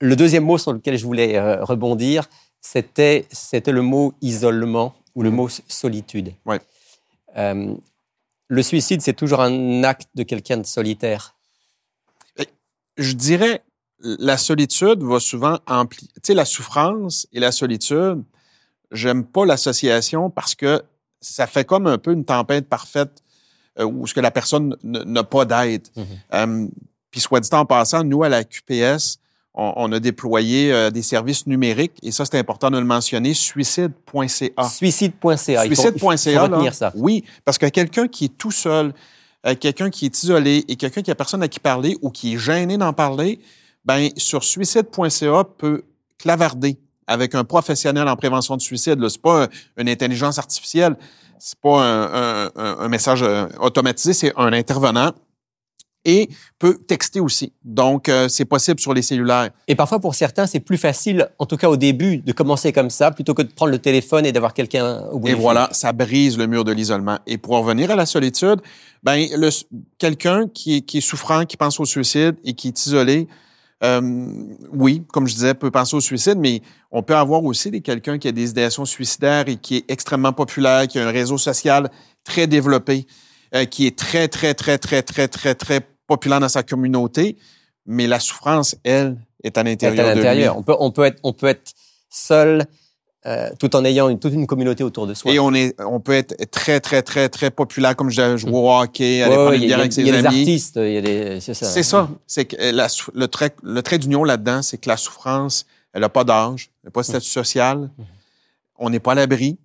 le 0.00 0.16
deuxième 0.16 0.44
mot 0.44 0.58
sur 0.58 0.72
lequel 0.72 0.96
je 0.98 1.04
voulais 1.04 1.36
euh, 1.36 1.64
rebondir, 1.64 2.28
c'était 2.60 3.26
c'était 3.30 3.72
le 3.72 3.82
mot 3.82 4.12
isolement 4.20 4.94
ou 5.14 5.22
le 5.22 5.30
Mhm. 5.30 5.36
mot 5.36 5.48
solitude. 5.68 6.32
Ouais. 6.46 6.60
Euh, 7.36 7.74
le 8.48 8.62
suicide, 8.62 9.00
c'est 9.02 9.12
toujours 9.14 9.40
un 9.40 9.82
acte 9.84 10.08
de 10.14 10.22
quelqu'un 10.22 10.56
de 10.58 10.66
solitaire. 10.66 11.34
je 12.96 13.12
dirais, 13.14 13.64
la 13.98 14.36
solitude 14.36 15.02
va 15.02 15.18
souvent 15.18 15.58
amplifier. 15.66 16.08
Tu 16.16 16.20
sais, 16.28 16.34
la 16.34 16.44
souffrance 16.44 17.26
et 17.32 17.40
la 17.40 17.50
solitude, 17.50 18.22
j'aime 18.92 19.24
pas 19.24 19.44
l'association 19.44 20.30
parce 20.30 20.54
que 20.54 20.80
ça 21.20 21.48
fait 21.48 21.64
comme 21.64 21.88
un 21.88 21.98
peu 21.98 22.12
une 22.12 22.24
tempête 22.24 22.68
parfaite 22.68 23.20
euh, 23.80 23.84
où 23.84 24.06
ce 24.06 24.14
que 24.14 24.20
la 24.20 24.30
personne 24.30 24.76
n'a 24.84 25.24
pas 25.24 25.44
d'aide. 25.44 25.88
Mhm. 25.96 26.04
Euh, 26.34 26.68
Puis 27.10 27.20
soit 27.20 27.40
dit 27.40 27.48
en 27.52 27.66
passant, 27.66 28.04
nous, 28.04 28.22
à 28.22 28.28
la 28.28 28.44
QPS, 28.44 29.18
on, 29.54 29.72
on 29.76 29.92
a 29.92 30.00
déployé 30.00 30.72
euh, 30.72 30.90
des 30.90 31.02
services 31.02 31.46
numériques, 31.46 31.92
et 32.02 32.10
ça, 32.10 32.24
c'est 32.24 32.38
important 32.38 32.70
de 32.70 32.78
le 32.78 32.84
mentionner, 32.84 33.34
suicide.ca. 33.34 34.68
Suicide.ca. 34.68 35.64
Suicide.ca, 35.64 36.42
retenir 36.42 36.74
ça. 36.74 36.92
oui, 36.96 37.24
parce 37.44 37.58
que 37.58 37.66
quelqu'un 37.66 38.08
qui 38.08 38.26
est 38.26 38.36
tout 38.38 38.50
seul, 38.50 38.92
euh, 39.46 39.54
quelqu'un 39.54 39.90
qui 39.90 40.06
est 40.06 40.22
isolé 40.22 40.64
et 40.68 40.76
quelqu'un 40.76 41.02
qui 41.02 41.10
a 41.10 41.14
personne 41.14 41.42
à 41.42 41.48
qui 41.48 41.60
parler 41.60 41.96
ou 42.02 42.10
qui 42.10 42.34
est 42.34 42.38
gêné 42.38 42.76
d'en 42.76 42.92
parler, 42.92 43.38
ben 43.84 44.08
sur 44.16 44.42
suicide.ca 44.44 45.44
peut 45.58 45.82
clavarder 46.18 46.76
avec 47.06 47.34
un 47.34 47.44
professionnel 47.44 48.08
en 48.08 48.16
prévention 48.16 48.56
de 48.56 48.62
suicide. 48.62 48.96
Ce 49.08 49.16
n'est 49.16 49.20
pas 49.22 49.44
un- 49.44 49.48
une 49.76 49.88
intelligence 49.90 50.38
artificielle, 50.38 50.96
c'est 51.38 51.58
pas 51.58 51.82
un, 51.84 52.04
un- 52.46 52.50
un- 52.56 52.76
un 52.78 52.88
message 52.88 53.22
euh, 53.22 53.46
automatisé, 53.60 54.14
c'est 54.14 54.32
un 54.36 54.52
intervenant 54.54 55.12
et 56.04 56.28
peut 56.58 56.78
texter 56.86 57.20
aussi. 57.20 57.52
Donc, 57.64 58.08
euh, 58.08 58.28
c'est 58.28 58.44
possible 58.44 58.80
sur 58.80 58.94
les 58.94 59.02
cellulaires. 59.02 59.50
Et 59.68 59.74
parfois, 59.74 60.00
pour 60.00 60.14
certains, 60.14 60.46
c'est 60.46 60.60
plus 60.60 60.76
facile, 60.76 61.28
en 61.38 61.46
tout 61.46 61.56
cas 61.56 61.68
au 61.68 61.76
début, 61.76 62.18
de 62.18 62.32
commencer 62.32 62.72
comme 62.72 62.90
ça, 62.90 63.10
plutôt 63.10 63.34
que 63.34 63.42
de 63.42 63.52
prendre 63.52 63.72
le 63.72 63.78
téléphone 63.78 64.26
et 64.26 64.32
d'avoir 64.32 64.54
quelqu'un 64.54 65.00
au 65.12 65.18
bout 65.18 65.28
Et 65.28 65.30
du 65.30 65.36
fil. 65.36 65.42
voilà, 65.42 65.68
ça 65.72 65.92
brise 65.92 66.38
le 66.38 66.46
mur 66.46 66.64
de 66.64 66.72
l'isolement. 66.72 67.18
Et 67.26 67.38
pour 67.38 67.56
revenir 67.56 67.90
à 67.90 67.96
la 67.96 68.06
solitude, 68.06 68.60
ben 69.02 69.26
quelqu'un 69.98 70.48
qui 70.48 70.76
est, 70.76 70.80
qui 70.82 70.98
est 70.98 71.02
souffrant, 71.02 71.44
qui 71.44 71.56
pense 71.56 71.78
au 71.80 71.84
suicide 71.84 72.36
et 72.44 72.54
qui 72.54 72.68
est 72.68 72.86
isolé, 72.86 73.28
euh, 73.82 74.00
oui, 74.72 75.02
comme 75.12 75.26
je 75.26 75.34
disais, 75.34 75.54
peut 75.54 75.70
penser 75.70 75.96
au 75.96 76.00
suicide, 76.00 76.38
mais 76.38 76.62
on 76.90 77.02
peut 77.02 77.16
avoir 77.16 77.44
aussi 77.44 77.70
des 77.70 77.82
quelqu'un 77.82 78.18
qui 78.18 78.28
a 78.28 78.32
des 78.32 78.50
idéations 78.50 78.86
suicidaires 78.86 79.48
et 79.48 79.56
qui 79.56 79.76
est 79.76 79.84
extrêmement 79.88 80.32
populaire, 80.32 80.86
qui 80.88 80.98
a 80.98 81.06
un 81.06 81.10
réseau 81.10 81.36
social 81.36 81.90
très 82.24 82.46
développé, 82.46 83.06
euh, 83.54 83.66
qui 83.66 83.86
est 83.86 83.98
très, 83.98 84.28
très, 84.28 84.54
très, 84.54 84.78
très, 84.78 85.02
très, 85.02 85.28
très, 85.28 85.54
très 85.54 85.80
populaire 86.06 86.40
dans 86.40 86.48
sa 86.48 86.62
communauté, 86.62 87.36
mais 87.86 88.06
la 88.06 88.20
souffrance, 88.20 88.76
elle, 88.84 89.16
est 89.42 89.56
à 89.58 89.62
l'intérieur 89.62 90.06
à 90.06 90.10
de 90.10 90.14
lui. 90.14 90.24
l'intérieur. 90.24 90.56
On 90.58 90.62
peut, 90.62 90.76
on, 90.78 90.90
peut 90.90 91.04
être, 91.04 91.18
on 91.22 91.32
peut 91.32 91.46
être 91.48 91.72
seul 92.10 92.64
euh, 93.26 93.48
tout 93.58 93.74
en 93.74 93.84
ayant 93.86 94.08
une, 94.10 94.18
toute 94.18 94.34
une 94.34 94.46
communauté 94.46 94.84
autour 94.84 95.06
de 95.06 95.14
soi. 95.14 95.32
Et 95.32 95.38
on 95.38 95.52
est, 95.54 95.74
on 95.80 95.98
peut 96.00 96.12
être 96.12 96.34
très, 96.50 96.78
très, 96.80 97.02
très, 97.02 97.28
très 97.30 97.50
populaire, 97.50 97.96
comme 97.96 98.10
je 98.10 98.36
jouer 98.36 98.50
au 98.52 98.70
hockey, 98.70 99.22
aller 99.22 99.30
Ouais, 99.30 99.36
prendre 99.36 99.50
ouais, 99.50 99.56
une 99.56 99.62
il 99.62 99.68
y 99.68 99.72
a, 99.72 99.76
bière 99.76 99.80
avec 99.80 99.96
il 99.96 100.02
y 100.02 100.04
ses 100.06 100.10
a 100.10 100.20
des 100.22 100.26
amis. 100.26 100.38
artistes, 100.40 100.76
il 100.76 100.92
y 100.92 100.96
a 100.98 101.00
des, 101.00 101.40
c'est 101.40 101.54
ça. 101.54 101.66
C'est 101.66 101.82
ça. 101.82 102.08
C'est 102.26 102.44
que 102.44 102.56
la 102.70 102.88
sou- 102.90 103.10
le 103.14 103.26
trait, 103.28 103.54
le 103.62 103.82
trait 103.82 103.98
d'union 103.98 104.24
là-dedans, 104.24 104.60
c'est 104.62 104.76
que 104.78 104.88
la 104.90 104.98
souffrance, 104.98 105.64
elle 105.94 106.02
n'a 106.02 106.10
pas 106.10 106.24
d'âge, 106.24 106.70
elle 106.82 106.88
n'a 106.88 106.90
pas 106.90 107.00
de 107.00 107.06
statut 107.06 107.28
social. 107.30 107.90
On 108.76 108.90
n'est 108.90 109.00
pas 109.00 109.12
à 109.12 109.14
l'abri, 109.14 109.58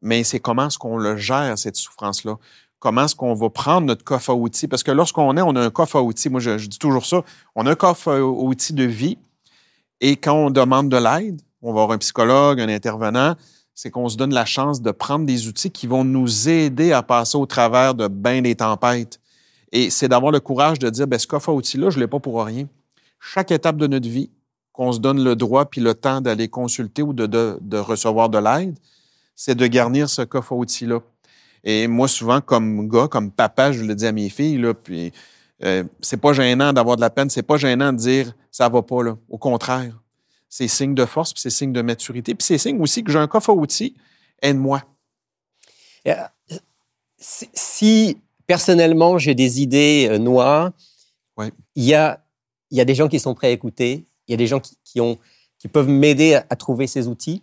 mais 0.00 0.24
c'est 0.24 0.40
comment 0.40 0.66
est-ce 0.66 0.78
qu'on 0.78 0.96
le 0.96 1.16
gère, 1.16 1.56
cette 1.58 1.76
souffrance-là? 1.76 2.36
Comment 2.82 3.04
est-ce 3.04 3.14
qu'on 3.14 3.34
va 3.34 3.48
prendre 3.48 3.86
notre 3.86 4.02
coffre 4.02 4.30
à 4.30 4.34
outils? 4.34 4.66
Parce 4.66 4.82
que 4.82 4.90
lorsqu'on 4.90 5.36
est, 5.36 5.40
on 5.40 5.54
a 5.54 5.60
un 5.60 5.70
coffre 5.70 5.94
à 5.94 6.02
outils. 6.02 6.28
Moi, 6.28 6.40
je, 6.40 6.66
dis 6.66 6.80
toujours 6.80 7.06
ça. 7.06 7.22
On 7.54 7.64
a 7.66 7.70
un 7.70 7.74
coffre 7.76 8.10
à 8.10 8.20
outils 8.20 8.72
de 8.72 8.82
vie. 8.82 9.18
Et 10.00 10.16
quand 10.16 10.34
on 10.34 10.50
demande 10.50 10.88
de 10.88 10.96
l'aide, 10.96 11.40
on 11.62 11.72
va 11.72 11.82
avoir 11.82 11.94
un 11.94 11.98
psychologue, 11.98 12.60
un 12.60 12.68
intervenant, 12.68 13.36
c'est 13.72 13.92
qu'on 13.92 14.08
se 14.08 14.16
donne 14.16 14.34
la 14.34 14.44
chance 14.44 14.82
de 14.82 14.90
prendre 14.90 15.24
des 15.24 15.46
outils 15.46 15.70
qui 15.70 15.86
vont 15.86 16.02
nous 16.02 16.48
aider 16.48 16.90
à 16.90 17.04
passer 17.04 17.38
au 17.38 17.46
travers 17.46 17.94
de 17.94 18.08
bien 18.08 18.42
des 18.42 18.56
tempêtes. 18.56 19.20
Et 19.70 19.88
c'est 19.88 20.08
d'avoir 20.08 20.32
le 20.32 20.40
courage 20.40 20.80
de 20.80 20.90
dire, 20.90 21.06
ben, 21.06 21.20
ce 21.20 21.28
coffre 21.28 21.50
à 21.50 21.52
outils-là, 21.52 21.90
je 21.90 21.98
ne 21.98 22.00
l'ai 22.00 22.08
pas 22.08 22.18
pour 22.18 22.44
rien. 22.44 22.66
Chaque 23.20 23.52
étape 23.52 23.76
de 23.76 23.86
notre 23.86 24.08
vie, 24.08 24.28
qu'on 24.72 24.90
se 24.90 24.98
donne 24.98 25.22
le 25.22 25.36
droit 25.36 25.66
puis 25.66 25.80
le 25.80 25.94
temps 25.94 26.20
d'aller 26.20 26.48
consulter 26.48 27.02
ou 27.02 27.12
de, 27.12 27.26
de, 27.26 27.58
de 27.60 27.78
recevoir 27.78 28.28
de 28.28 28.38
l'aide, 28.38 28.76
c'est 29.36 29.54
de 29.54 29.68
garnir 29.68 30.10
ce 30.10 30.22
coffre 30.22 30.54
à 30.54 30.56
outils-là. 30.56 30.98
Et 31.64 31.86
moi, 31.86 32.08
souvent, 32.08 32.40
comme 32.40 32.88
gars, 32.88 33.08
comme 33.08 33.30
papa, 33.30 33.72
je 33.72 33.82
le 33.84 33.94
dis 33.94 34.06
à 34.06 34.12
mes 34.12 34.28
filles, 34.28 34.58
là, 34.58 34.74
puis 34.74 35.12
euh, 35.62 35.84
c'est 36.00 36.16
pas 36.16 36.32
gênant 36.32 36.72
d'avoir 36.72 36.96
de 36.96 37.00
la 37.00 37.10
peine, 37.10 37.30
c'est 37.30 37.42
pas 37.42 37.56
gênant 37.56 37.92
de 37.92 37.98
dire 37.98 38.34
ça 38.50 38.68
va 38.68 38.82
pas, 38.82 39.02
là. 39.02 39.16
Au 39.28 39.38
contraire, 39.38 40.00
c'est 40.48 40.68
signe 40.68 40.94
de 40.94 41.04
force, 41.06 41.32
puis 41.32 41.40
c'est 41.40 41.50
signe 41.50 41.72
de 41.72 41.82
maturité, 41.82 42.34
puis 42.34 42.44
c'est 42.44 42.58
signe 42.58 42.80
aussi 42.80 43.04
que 43.04 43.12
j'ai 43.12 43.18
un 43.18 43.28
coffre 43.28 43.50
à 43.50 43.54
outils, 43.54 43.94
aide-moi. 44.42 44.82
Euh, 46.08 46.14
Si, 47.18 47.48
si, 47.54 48.18
personnellement 48.46 49.16
j'ai 49.18 49.34
des 49.36 49.62
idées 49.62 50.08
euh, 50.10 50.18
noires, 50.18 50.72
Ouais. 51.38 51.50
il 51.76 51.84
y 51.84 51.94
a, 51.94 52.20
y 52.72 52.80
a 52.80 52.84
des 52.84 52.94
gens 52.96 53.08
qui 53.08 53.18
sont 53.20 53.34
prêts 53.34 53.46
à 53.46 53.50
écouter, 53.50 54.04
il 54.26 54.32
y 54.32 54.34
a 54.34 54.36
des 54.36 54.46
gens 54.48 54.60
qui, 54.60 54.76
qui 54.84 55.00
ont, 55.00 55.16
qui 55.58 55.68
peuvent 55.68 55.88
m'aider 55.88 56.34
à, 56.34 56.44
à 56.50 56.56
trouver 56.56 56.86
ces 56.88 57.06
outils. 57.08 57.42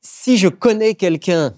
Si 0.00 0.38
je 0.38 0.48
connais 0.48 0.94
quelqu'un 0.94 1.52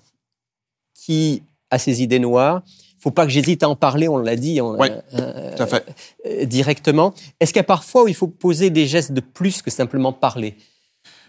qui 0.95 1.43
a 1.71 1.79
ces 1.79 2.03
idées 2.03 2.19
noires, 2.19 2.63
faut 3.01 3.11
pas 3.11 3.25
que 3.25 3.31
j'hésite 3.31 3.63
à 3.63 3.69
en 3.69 3.77
parler, 3.77 4.09
on 4.09 4.19
l'a 4.19 4.37
dit 4.37 4.61
on- 4.61 4.77
Ouais, 4.77 4.91
euh, 5.15 5.57
Tout 5.57 5.63
à 5.63 5.67
fait. 5.67 5.85
euh, 6.27 6.45
directement. 6.45 7.15
Est-ce 7.41 7.53
qu'il 7.53 7.61
y 7.61 7.61
a 7.61 7.65
parfois 7.65 8.05
où 8.05 8.09
il 8.09 8.15
faut 8.15 8.27
poser 8.27 8.71
des 8.71 8.87
gestes 8.87 9.13
de 9.13 9.21
plus 9.21 9.63
que 9.63 9.71
simplement 9.71 10.13
parler? 10.13 10.57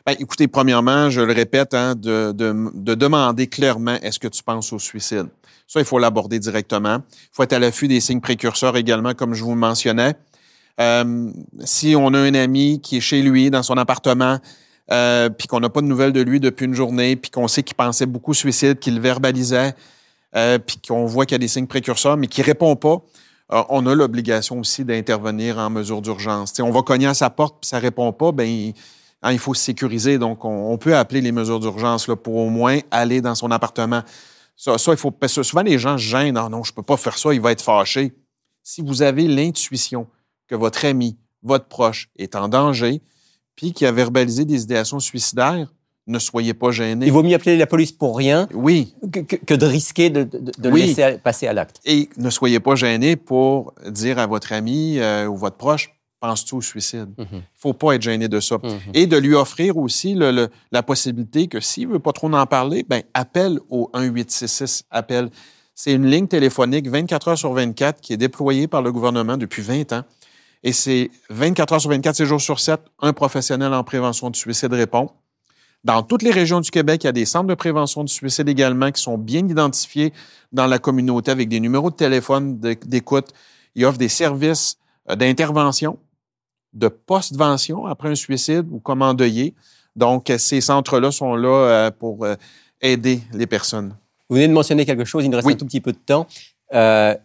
Ben, 0.05 0.15
écoutez, 0.19 0.47
premièrement, 0.47 1.09
je 1.09 1.21
le 1.21 1.33
répète, 1.33 1.73
hein, 1.73 1.93
de, 1.95 2.31
de, 2.31 2.71
de 2.73 2.95
demander 2.95 3.47
clairement 3.47 3.97
est-ce 4.01 4.17
que 4.17 4.27
tu 4.27 4.41
penses 4.41 4.73
au 4.73 4.79
suicide? 4.79 5.27
Ça, 5.67 5.79
il 5.79 5.85
faut 5.85 5.99
l'aborder 5.99 6.39
directement. 6.39 6.95
Il 7.05 7.29
faut 7.31 7.43
être 7.43 7.53
à 7.53 7.59
l'affût 7.59 7.87
des 7.87 7.99
signes 7.99 8.21
précurseurs 8.21 8.75
également, 8.75 9.13
comme 9.13 9.35
je 9.35 9.43
vous 9.43 9.51
le 9.51 9.57
mentionnais. 9.59 10.15
Euh, 10.81 11.29
si 11.65 11.95
on 11.95 12.13
a 12.13 12.17
un 12.19 12.33
ami 12.33 12.79
qui 12.81 12.97
est 12.97 13.01
chez 13.01 13.21
lui, 13.21 13.51
dans 13.51 13.61
son 13.61 13.77
appartement, 13.77 14.39
euh, 14.91 15.29
puis 15.29 15.47
qu'on 15.47 15.59
n'a 15.59 15.69
pas 15.69 15.81
de 15.81 15.85
nouvelles 15.85 16.13
de 16.13 16.21
lui 16.21 16.39
depuis 16.39 16.65
une 16.65 16.73
journée, 16.73 17.15
puis 17.15 17.29
qu'on 17.29 17.47
sait 17.47 17.61
qu'il 17.61 17.75
pensait 17.75 18.07
beaucoup 18.07 18.31
au 18.31 18.33
suicide, 18.33 18.79
qu'il 18.79 18.99
verbalisait, 18.99 19.75
euh, 20.35 20.59
puis 20.59 20.77
qu'on 20.85 21.05
voit 21.05 21.25
qu'il 21.25 21.35
y 21.35 21.35
a 21.35 21.39
des 21.39 21.47
signes 21.47 21.67
précurseurs, 21.67 22.17
mais 22.17 22.27
qu'il 22.27 22.43
répond 22.43 22.75
pas, 22.75 23.01
euh, 23.51 23.63
on 23.69 23.85
a 23.87 23.95
l'obligation 23.95 24.59
aussi 24.59 24.85
d'intervenir 24.85 25.57
en 25.57 25.69
mesure 25.69 26.01
d'urgence. 26.01 26.53
On 26.59 26.71
va 26.71 26.81
cogner 26.83 27.07
à 27.07 27.13
sa 27.13 27.29
porte, 27.29 27.57
puis 27.61 27.67
ça 27.67 27.79
répond 27.79 28.13
pas, 28.13 28.31
ben 28.31 28.47
il, 28.47 28.73
hein, 29.23 29.31
il 29.31 29.39
faut 29.39 29.53
se 29.53 29.63
sécuriser. 29.63 30.19
Donc, 30.19 30.45
on, 30.45 30.77
peut 30.77 30.95
appeler 30.95 31.21
les 31.21 31.31
mesures 31.31 31.59
d'urgence 31.59 32.07
pour 32.23 32.35
au 32.35 32.49
moins 32.49 32.79
aller 32.91 33.21
dans 33.21 33.35
son 33.35 33.49
appartement. 33.51 34.03
Ça, 34.55 34.77
ça, 34.77 34.91
il 34.91 34.97
faut. 34.97 35.13
Souvent, 35.27 35.63
les 35.63 35.79
gens 35.79 35.97
gênent. 35.97 36.35
Non, 36.35 36.49
non, 36.49 36.63
je 36.63 36.73
peux 36.73 36.83
pas 36.83 36.97
faire 36.97 37.17
ça, 37.17 37.33
il 37.33 37.41
va 37.41 37.51
être 37.51 37.61
fâché. 37.61 38.13
Si 38.61 38.81
vous 38.81 39.01
avez 39.01 39.27
l'intuition 39.27 40.07
que 40.47 40.55
votre 40.55 40.85
ami, 40.85 41.17
votre 41.41 41.65
proche 41.65 42.09
est 42.17 42.35
en 42.35 42.49
danger, 42.49 43.01
puis 43.55 43.73
qui 43.73 43.85
a 43.85 43.91
verbalisé 43.91 44.45
des 44.45 44.63
idéations 44.63 44.99
suicidaires, 44.99 45.71
ne 46.09 46.19
soyez 46.19 46.53
pas 46.53 46.71
gênés. 46.71 47.05
Il 47.05 47.11
vaut 47.11 47.23
mieux 47.23 47.35
appeler 47.35 47.55
la 47.57 47.67
police 47.67 47.91
pour 47.91 48.17
rien 48.17 48.47
Oui, 48.53 48.93
que, 49.11 49.53
de 49.53 49.65
risquer 49.65 50.09
de, 50.09 50.23
de- 50.23 50.37
de 50.57 50.67
le 50.69 50.73
Oui. 50.73 50.81
laisser 50.87 51.17
passer 51.23 51.47
à 51.47 51.53
l'acte. 51.53 51.79
et 51.85 52.09
ne 52.17 52.29
soyez 52.29 52.59
pas 52.59 52.75
gênés 52.75 53.15
pour 53.15 53.73
dire 53.87 54.19
à 54.19 54.27
votre 54.27 54.51
ami 54.51 54.97
euh, 54.99 55.27
ou 55.27 55.37
votre 55.37 55.55
proche, 55.57 55.91
penses-tu 56.19 56.55
au 56.55 56.61
suicide? 56.61 57.09
Il 57.17 57.23
Mhm. 57.23 57.41
faut 57.55 57.73
pas 57.73 57.93
être 57.93 58.01
gêné 58.01 58.27
de 58.27 58.39
ça. 58.41 58.57
Mhm. 58.61 58.79
Et 58.93 59.07
de 59.07 59.15
lui 59.17 59.35
offrir 59.35 59.77
aussi 59.77 60.15
le- 60.15 60.31
le- 60.31 60.49
la 60.71 60.83
possibilité 60.83 61.47
que 61.47 61.59
s'il 61.61 61.87
veut 61.87 61.99
pas 61.99 62.11
trop 62.11 62.29
en 62.33 62.45
parler, 62.45 62.83
ben 62.87 63.03
appelle 63.13 63.59
au 63.69 63.89
1866 63.93 64.83
appelle. 64.91 65.29
C'est 65.75 65.93
une 65.93 66.07
ligne 66.07 66.27
téléphonique 66.27 66.89
24 66.89 67.29
heures 67.29 67.37
sur 67.37 67.53
24 67.53 68.01
qui 68.01 68.11
est 68.11 68.17
déployée 68.17 68.67
par 68.67 68.81
le 68.81 68.91
gouvernement 68.91 69.37
depuis 69.37 69.61
20 69.61 69.93
ans. 69.93 70.03
Et 70.61 70.73
c'est 70.73 71.09
24 71.29 71.71
heures 71.71 71.79
sur 71.79 71.89
24, 71.89 72.17
7 72.17 72.27
jours 72.27 72.41
sur 72.41 72.59
7, 72.59 72.81
un 73.01 73.13
professionnel 73.13 73.73
en 73.73 73.81
prévention 73.85 74.29
du 74.29 74.37
suicide 74.37 74.73
répond. 74.73 75.09
Dans 75.83 76.03
toutes 76.03 76.23
les 76.23 76.31
régions 76.31 76.59
du 76.59 76.71
Québec, 76.71 77.03
il 77.03 77.07
y 77.07 77.09
a 77.09 77.13
des 77.13 77.25
centres 77.25 77.47
de 77.47 77.55
prévention 77.55 78.03
du 78.03 78.11
suicide 78.13 78.49
également 78.49 78.91
qui 78.91 79.01
sont 79.01 79.17
bien 79.17 79.47
identifiés 79.47 80.13
dans 80.51 80.67
la 80.67 80.77
communauté 80.79 81.31
avec 81.31 81.47
des 81.47 81.59
numéros 81.59 81.89
de 81.89 81.95
téléphone 81.95 82.59
d'écoute. 82.59 83.27
Ils 83.75 83.85
offrent 83.85 83.97
des 83.97 84.09
services 84.09 84.77
euh, 85.09 85.15
d'intervention, 85.15 85.97
de 86.73 86.87
post-vention 86.89 87.85
après 87.85 88.09
un 88.09 88.15
suicide 88.15 88.67
ou 88.71 88.79
comme 88.79 89.01
endeuillé. 89.01 89.53
Donc, 89.95 90.29
euh, 90.29 90.37
ces 90.37 90.59
centres-là 90.61 91.11
sont 91.11 91.35
là 91.35 91.49
euh, 91.49 91.91
pour 91.91 92.27
aider 92.81 93.21
les 93.33 93.47
personnes. 93.47 93.95
Vous 94.29 94.35
venez 94.35 94.47
de 94.47 94.53
mentionner 94.53 94.85
quelque 94.85 95.05
chose, 95.05 95.23
il 95.23 95.29
nous 95.29 95.37
reste 95.37 95.47
Oui. 95.47 95.53
un 95.53 95.57
tout 95.57 95.65
petit 95.65 95.81
peu 95.81 95.91
de 95.91 95.97
temps. 95.97 96.27
Euh, 96.73 97.15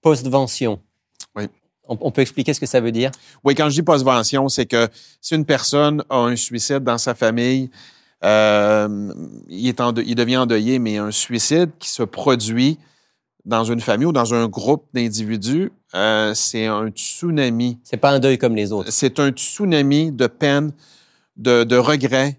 Postvention. 0.00 0.80
On, 2.00 2.10
peut 2.10 2.22
expliquer 2.22 2.54
ce 2.54 2.60
que 2.60 2.66
ça 2.66 2.80
veut 2.80 2.92
dire? 2.92 3.10
Oui, 3.44 3.54
quand 3.54 3.68
je 3.68 3.74
dis 3.74 3.82
postvention, 3.82 4.48
c'est 4.48 4.66
que 4.66 4.88
si 5.20 5.34
une 5.34 5.44
personne 5.44 6.04
a 6.10 6.16
un 6.16 6.36
suicide 6.36 6.80
dans 6.80 6.98
sa 6.98 7.14
famille, 7.14 7.70
euh, 8.24 9.12
il, 9.48 9.68
est 9.68 9.80
il 10.06 10.14
devient 10.14 10.38
endeuillé, 10.38 10.78
mais 10.78 10.98
un 10.98 11.10
suicide 11.10 11.70
qui 11.78 11.88
se 11.90 12.02
produit 12.02 12.78
dans 13.44 13.64
une 13.64 13.80
famille 13.80 14.06
ou 14.06 14.12
dans 14.12 14.34
un 14.34 14.46
groupe 14.48 14.86
d'individus, 14.92 15.72
euh, 15.94 16.32
c'est 16.34 16.66
un 16.66 16.88
tsunami. 16.88 17.78
C'est 17.82 17.96
pas 17.96 18.10
un 18.10 18.20
deuil 18.20 18.38
comme 18.38 18.54
les 18.54 18.72
autres. 18.72 18.90
C'est 18.92 19.18
un 19.18 19.30
tsunami 19.30 20.12
de 20.12 20.26
peine, 20.26 20.72
de, 21.36 21.64
de 21.64 21.76
regrets. 21.76 22.38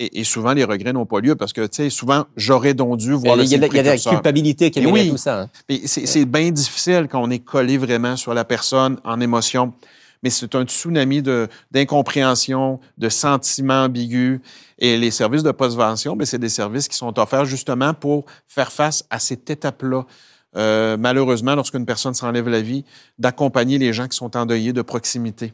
Et, 0.00 0.20
et, 0.20 0.24
souvent, 0.24 0.52
les 0.52 0.64
regrets 0.64 0.92
n'ont 0.92 1.06
pas 1.06 1.20
lieu 1.20 1.34
parce 1.34 1.52
que, 1.52 1.62
tu 1.62 1.76
sais, 1.76 1.90
souvent, 1.90 2.24
j'aurais 2.36 2.72
donc 2.72 2.98
dû 2.98 3.12
voir 3.14 3.36
le 3.36 3.42
Il 3.42 3.50
y 3.50 3.54
a, 3.54 3.58
y 3.58 3.64
a 3.64 3.82
de 3.82 3.88
la 3.88 3.96
culpabilité 3.98 4.70
qui 4.70 4.78
est 4.78 4.86
oui, 4.86 5.10
tout 5.10 5.16
ça. 5.16 5.42
Hein. 5.42 5.76
C'est 5.84 6.24
bien 6.24 6.50
difficile 6.50 7.08
quand 7.10 7.20
on 7.20 7.30
est 7.30 7.40
collé 7.40 7.78
vraiment 7.78 8.16
sur 8.16 8.32
la 8.32 8.44
personne 8.44 8.98
en 9.04 9.20
émotion 9.20 9.72
mais 10.22 10.30
c'est 10.30 10.54
un 10.54 10.64
tsunami 10.64 11.22
d'incompréhension, 11.70 12.80
de, 12.96 13.08
sentiments 13.08 13.84
ambigus. 13.84 14.40
Et 14.78 14.96
les 14.96 15.10
services 15.10 15.42
de 15.42 15.50
postvention, 15.50 16.16
ben, 16.16 16.24
c'est 16.24 16.38
des 16.38 16.48
services 16.48 16.88
qui 16.88 16.96
sont 16.96 17.18
offerts 17.18 17.44
justement 17.44 17.94
pour 17.94 18.24
faire 18.46 18.72
face 18.72 19.04
à 19.10 19.18
cette 19.18 19.48
étape-là. 19.50 20.04
Euh, 20.56 20.96
malheureusement, 20.98 21.54
lorsqu'une 21.54 21.86
personne 21.86 22.14
s'enlève 22.14 22.48
la 22.48 22.60
vie, 22.60 22.84
d'accompagner 23.18 23.78
les 23.78 23.92
gens 23.92 24.08
qui 24.08 24.16
sont 24.16 24.36
endeuillés 24.36 24.72
de 24.72 24.82
proximité 24.82 25.52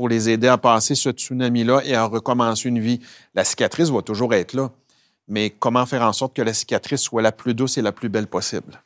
pour 0.00 0.08
les 0.08 0.30
aider 0.30 0.48
à 0.48 0.56
passer 0.56 0.94
ce 0.94 1.10
tsunami-là 1.10 1.82
et 1.84 1.94
à 1.94 2.06
recommencer 2.06 2.70
une 2.70 2.78
vie. 2.78 3.00
La 3.34 3.44
cicatrice 3.44 3.90
va 3.90 4.00
toujours 4.00 4.32
être 4.32 4.54
là, 4.54 4.70
mais 5.28 5.50
comment 5.50 5.84
faire 5.84 6.00
en 6.00 6.14
sorte 6.14 6.34
que 6.34 6.40
la 6.40 6.54
cicatrice 6.54 7.02
soit 7.02 7.20
la 7.20 7.32
plus 7.32 7.52
douce 7.52 7.76
et 7.76 7.82
la 7.82 7.92
plus 7.92 8.08
belle 8.08 8.26
possible? 8.26 8.80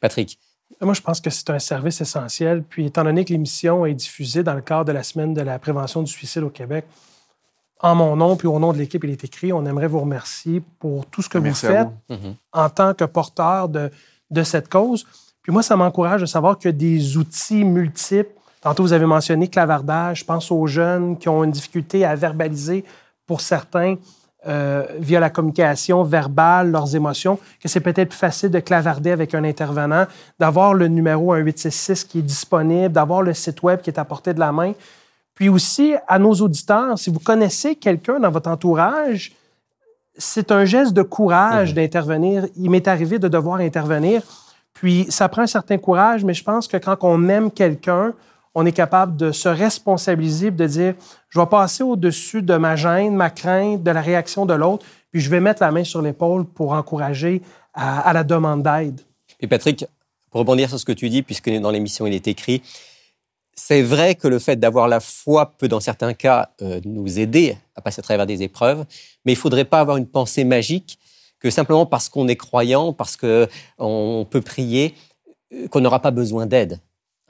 Patrick, 0.00 0.38
moi, 0.80 0.94
je 0.94 1.02
pense 1.02 1.20
que 1.20 1.28
c'est 1.28 1.50
un 1.50 1.58
service 1.58 2.00
essentiel. 2.00 2.62
Puis, 2.62 2.86
étant 2.86 3.04
donné 3.04 3.26
que 3.26 3.32
l'émission 3.34 3.84
est 3.84 3.92
diffusée 3.92 4.42
dans 4.42 4.54
le 4.54 4.62
cadre 4.62 4.86
de 4.86 4.92
la 4.92 5.02
semaine 5.02 5.34
de 5.34 5.42
la 5.42 5.58
prévention 5.58 6.02
du 6.02 6.10
suicide 6.10 6.44
au 6.44 6.48
Québec, 6.48 6.86
en 7.82 7.94
mon 7.94 8.16
nom 8.16 8.34
puis 8.34 8.48
au 8.48 8.58
nom 8.58 8.72
de 8.72 8.78
l'équipe, 8.78 9.04
il 9.04 9.10
est 9.10 9.22
écrit, 9.22 9.52
on 9.52 9.66
aimerait 9.66 9.88
vous 9.88 10.00
remercier 10.00 10.62
pour 10.78 11.04
tout 11.04 11.20
ce 11.20 11.28
que 11.28 11.36
vous 11.36 11.52
faites 11.52 11.88
mm-hmm. 12.08 12.36
en 12.54 12.70
tant 12.70 12.94
que 12.94 13.04
porteur 13.04 13.68
de, 13.68 13.90
de 14.30 14.42
cette 14.42 14.70
cause. 14.70 15.04
Puis 15.42 15.52
moi, 15.52 15.62
ça 15.62 15.76
m'encourage 15.76 16.22
de 16.22 16.26
savoir 16.26 16.58
que 16.58 16.70
des 16.70 17.18
outils 17.18 17.64
multiples. 17.64 18.32
Tantôt, 18.64 18.82
vous 18.82 18.94
avez 18.94 19.04
mentionné 19.04 19.46
clavardage. 19.46 20.20
Je 20.20 20.24
pense 20.24 20.50
aux 20.50 20.66
jeunes 20.66 21.18
qui 21.18 21.28
ont 21.28 21.44
une 21.44 21.50
difficulté 21.50 22.06
à 22.06 22.14
verbaliser 22.14 22.82
pour 23.26 23.42
certains 23.42 23.96
euh, 24.46 24.86
via 24.98 25.20
la 25.20 25.28
communication 25.28 26.02
verbale, 26.02 26.70
leurs 26.70 26.96
émotions, 26.96 27.38
que 27.60 27.68
c'est 27.68 27.80
peut-être 27.80 28.08
plus 28.08 28.18
facile 28.18 28.50
de 28.50 28.60
clavarder 28.60 29.10
avec 29.10 29.34
un 29.34 29.44
intervenant, 29.44 30.06
d'avoir 30.38 30.72
le 30.72 30.88
numéro 30.88 31.34
1866 31.34 32.04
qui 32.04 32.20
est 32.20 32.22
disponible, 32.22 32.90
d'avoir 32.90 33.20
le 33.20 33.34
site 33.34 33.62
web 33.62 33.82
qui 33.82 33.90
est 33.90 33.98
à 33.98 34.04
portée 34.06 34.32
de 34.32 34.40
la 34.40 34.50
main. 34.50 34.72
Puis 35.34 35.50
aussi, 35.50 35.94
à 36.08 36.18
nos 36.18 36.32
auditeurs, 36.32 36.98
si 36.98 37.10
vous 37.10 37.20
connaissez 37.20 37.74
quelqu'un 37.74 38.18
dans 38.18 38.30
votre 38.30 38.48
entourage, 38.48 39.32
c'est 40.16 40.50
un 40.52 40.64
geste 40.64 40.94
de 40.94 41.02
courage 41.02 41.70
mhm. 41.70 41.76
d'intervenir. 41.76 42.46
Il 42.56 42.70
m'est 42.70 42.88
arrivé 42.88 43.18
de 43.18 43.28
devoir 43.28 43.60
intervenir. 43.60 44.22
Puis 44.72 45.04
ça 45.10 45.28
prend 45.28 45.42
un 45.42 45.46
certain 45.46 45.76
courage, 45.76 46.24
mais 46.24 46.32
je 46.32 46.42
pense 46.44 46.66
que 46.66 46.78
quand 46.78 46.96
on 47.02 47.28
aime 47.28 47.50
quelqu'un, 47.50 48.14
on 48.54 48.64
est 48.64 48.72
capable 48.72 49.16
de 49.16 49.32
se 49.32 49.48
responsabiliser, 49.48 50.50
de 50.50 50.66
dire, 50.66 50.94
je 51.28 51.40
vais 51.40 51.46
passer 51.46 51.82
au-dessus 51.82 52.42
de 52.42 52.56
ma 52.56 52.76
gêne, 52.76 53.14
ma 53.14 53.30
crainte, 53.30 53.82
de 53.82 53.90
la 53.90 54.00
réaction 54.00 54.46
de 54.46 54.54
l'autre, 54.54 54.86
puis 55.10 55.20
je 55.20 55.28
vais 55.28 55.40
mettre 55.40 55.62
la 55.62 55.72
main 55.72 55.84
sur 55.84 56.00
l'épaule 56.00 56.44
pour 56.44 56.72
encourager 56.72 57.42
à, 57.74 58.12
la 58.12 58.22
demande 58.22 58.62
d'aide. 58.62 59.00
Et 59.40 59.48
Patrick, 59.48 59.84
pour 60.30 60.40
rebondir 60.40 60.68
sur 60.68 60.78
ce 60.78 60.84
que 60.84 60.92
tu 60.92 61.08
dis, 61.08 61.22
puisque 61.22 61.50
dans 61.50 61.70
l'émission 61.72 62.06
il 62.06 62.14
est 62.14 62.28
écrit, 62.28 62.62
c'est 63.56 63.82
vrai 63.82 64.14
que 64.14 64.28
le 64.28 64.38
fait 64.38 64.56
d'avoir 64.56 64.88
la 64.88 65.00
foi 65.00 65.52
peut, 65.58 65.68
dans 65.68 65.80
certains 65.80 66.14
cas, 66.14 66.50
euh, 66.62 66.80
nous 66.84 67.18
aider 67.18 67.56
à 67.76 67.80
passer 67.80 68.00
à 68.00 68.02
travers 68.02 68.26
des 68.26 68.42
épreuves, 68.42 68.84
mais 69.24 69.32
il 69.32 69.36
ne 69.36 69.40
faudrait 69.40 69.64
pas 69.64 69.80
avoir 69.80 69.96
une 69.96 70.06
pensée 70.06 70.44
magique 70.44 70.98
que 71.40 71.50
simplement 71.50 71.86
parce 71.86 72.08
qu'on 72.08 72.26
est 72.26 72.36
croyant, 72.36 72.92
parce 72.92 73.16
qu'on 73.16 74.26
peut 74.28 74.40
prier, 74.40 74.94
euh, 75.52 75.68
qu'on 75.68 75.80
n'aura 75.80 76.00
pas 76.00 76.10
besoin 76.10 76.46
d'aide. 76.46 76.80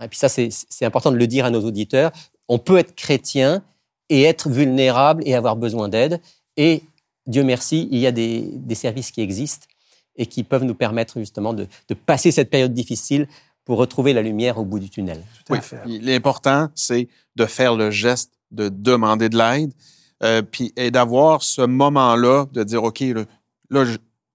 Et 0.03 0.09
puis 0.09 0.19
ça, 0.19 0.29
c'est 0.29 0.85
important 0.85 1.13
de 1.13 1.17
le 1.17 1.27
dire 1.27 1.45
à 1.45 1.51
nos 1.51 1.65
auditeurs. 1.65 2.11
On 2.49 2.59
peut 2.59 2.79
être 2.79 2.95
chrétien 2.95 3.63
et 4.09 4.23
être 4.23 4.49
vulnérable 4.49 5.23
et 5.27 5.35
avoir 5.35 5.57
besoin 5.57 5.89
d'aide. 5.89 6.21
Et 6.57 6.83
Dieu 7.27 7.43
merci, 7.43 7.89
il 7.91 7.99
y 7.99 8.07
a 8.07 8.13
des, 8.13 8.75
services 8.75 9.11
qui 9.11 9.21
existent 9.21 9.67
et 10.17 10.27
qui 10.27 10.45
peuvent 10.45 10.65
nous 10.65 10.75
permettre 10.75 11.19
justement 11.19 11.55
de, 11.55 11.67
passer 12.07 12.31
cette 12.31 12.51
période 12.51 12.73
difficile 12.73 13.29
pour 13.65 13.79
retrouver 13.79 14.13
la 14.13 14.21
lumière 14.21 14.59
au 14.59 14.65
bout 14.65 14.79
du 14.79 14.91
tunnel. 14.91 15.23
oui, 15.49 15.59
l'important, 16.03 16.69
c'est 16.75 17.09
de 17.37 17.47
faire 17.47 17.77
le 17.77 17.91
geste 17.91 18.33
de 18.51 18.69
demander 18.69 19.29
de 19.29 19.39
l'aide, 19.39 19.73
euh, 20.23 20.43
puis 20.43 20.73
et 20.77 20.91
d'avoir 20.91 21.43
ce 21.43 21.63
moment-là 21.63 22.47
de 22.53 22.63
dire 22.63 22.85
ok, 22.85 23.01
là, 23.01 23.25
là 23.71 23.85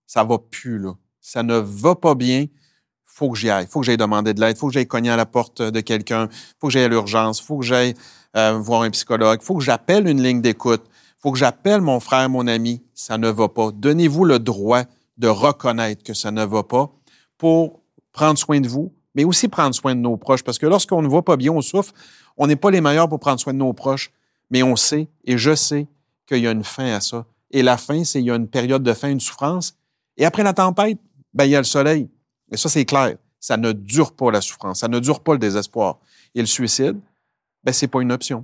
ça 0.07 0.23
va 0.23 0.39
plus 0.39 0.79
là, 0.79 0.93
ça 1.21 1.43
ne 1.43 1.55
va 1.55 1.95
pas 1.95 2.15
bien, 2.15 2.47
faut 3.19 3.29
que 3.29 3.37
j'y 3.37 3.49
aille, 3.49 3.67
faut 3.69 3.81
que 3.81 3.85
j'aille 3.85 3.97
demander 3.97 4.33
de 4.33 4.39
l'aide, 4.39 4.57
faut 4.57 4.67
que 4.67 4.73
j'aille 4.73 4.87
cogner 4.87 5.09
à 5.09 5.17
la 5.17 5.25
porte 5.25 5.61
de 5.61 5.81
quelqu'un, 5.81 6.29
faut 6.57 6.67
que 6.67 6.73
j'aille 6.73 6.85
à 6.85 6.87
l'urgence, 6.87 7.41
faut 7.41 7.57
que 7.57 7.65
j'aille 7.65 7.93
euh, 8.37 8.57
voir 8.57 8.83
un 8.83 8.89
psychologue, 8.91 9.41
faut 9.41 9.57
que 9.57 9.63
j'appelle 9.63 10.07
une 10.07 10.23
ligne 10.23 10.41
d'écoute, 10.41 10.83
faut 11.17 11.33
que 11.33 11.37
j'appelle 11.37 11.81
mon 11.81 11.99
frère, 11.99 12.29
mon 12.29 12.47
ami, 12.47 12.81
ça 12.93 13.17
ne 13.17 13.27
va 13.29 13.49
pas. 13.49 13.71
Donnez-vous 13.73 14.23
le 14.23 14.39
droit 14.39 14.83
de 15.17 15.27
reconnaître 15.27 16.01
que 16.01 16.13
ça 16.13 16.31
ne 16.31 16.45
va 16.45 16.63
pas 16.63 16.89
pour 17.37 17.81
prendre 18.13 18.39
soin 18.39 18.61
de 18.61 18.69
vous, 18.69 18.93
mais 19.15 19.25
aussi 19.25 19.49
prendre 19.49 19.75
soin 19.75 19.95
de 19.95 19.99
nos 19.99 20.15
proches, 20.15 20.43
parce 20.43 20.57
que 20.57 20.65
lorsqu'on 20.65 21.01
ne 21.01 21.09
va 21.09 21.21
pas 21.21 21.35
bien, 21.35 21.51
on 21.51 21.61
souffre, 21.61 21.93
on 22.37 22.47
n'est 22.47 22.55
pas 22.55 22.71
les 22.71 22.79
meilleurs 22.79 23.09
pour 23.09 23.19
prendre 23.19 23.41
soin 23.41 23.51
de 23.51 23.57
nos 23.57 23.73
proches, 23.73 24.11
mais 24.49 24.63
on 24.63 24.77
sait, 24.77 25.09
et 25.25 25.37
je 25.37 25.53
sais 25.55 25.87
qu'il 26.25 26.39
y 26.39 26.47
a 26.47 26.51
une 26.51 26.63
fin 26.63 26.93
à 26.93 27.01
ça. 27.01 27.25
Et 27.51 27.63
la 27.63 27.75
fin, 27.75 28.05
c'est 28.05 28.21
il 28.21 28.27
y 28.27 28.31
a 28.31 28.35
une 28.35 28.47
période 28.47 28.81
de 28.81 28.93
fin, 28.93 29.09
une 29.09 29.19
souffrance. 29.19 29.75
Et 30.15 30.23
après 30.23 30.43
la 30.43 30.53
tempête, 30.53 30.99
ben, 31.33 31.43
il 31.43 31.51
y 31.51 31.55
a 31.55 31.59
le 31.59 31.65
soleil. 31.65 32.07
Et 32.51 32.57
ça, 32.57 32.69
c'est 32.69 32.85
clair. 32.85 33.15
Ça 33.39 33.57
ne 33.57 33.71
dure 33.71 34.11
pas 34.11 34.31
la 34.31 34.41
souffrance, 34.41 34.81
ça 34.81 34.87
ne 34.87 34.99
dure 34.99 35.21
pas 35.21 35.33
le 35.33 35.39
désespoir. 35.39 35.99
Et 36.35 36.41
le 36.41 36.45
suicide, 36.45 36.97
ben, 37.63 37.71
c'est 37.71 37.87
pas 37.87 38.01
une 38.01 38.11
option. 38.11 38.43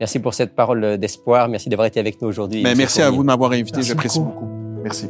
Merci 0.00 0.18
pour 0.18 0.34
cette 0.34 0.54
parole 0.54 0.98
d'espoir. 0.98 1.48
Merci 1.48 1.68
d'avoir 1.68 1.86
été 1.86 2.00
avec 2.00 2.20
nous 2.20 2.28
aujourd'hui. 2.28 2.62
Mais 2.62 2.70
ben, 2.70 2.78
merci 2.78 3.00
à 3.00 3.10
vous 3.10 3.22
de 3.22 3.26
m'avoir 3.26 3.52
invité. 3.52 3.82
J'apprécie 3.82 4.18
beaucoup. 4.18 4.48
Merci. 4.82 5.08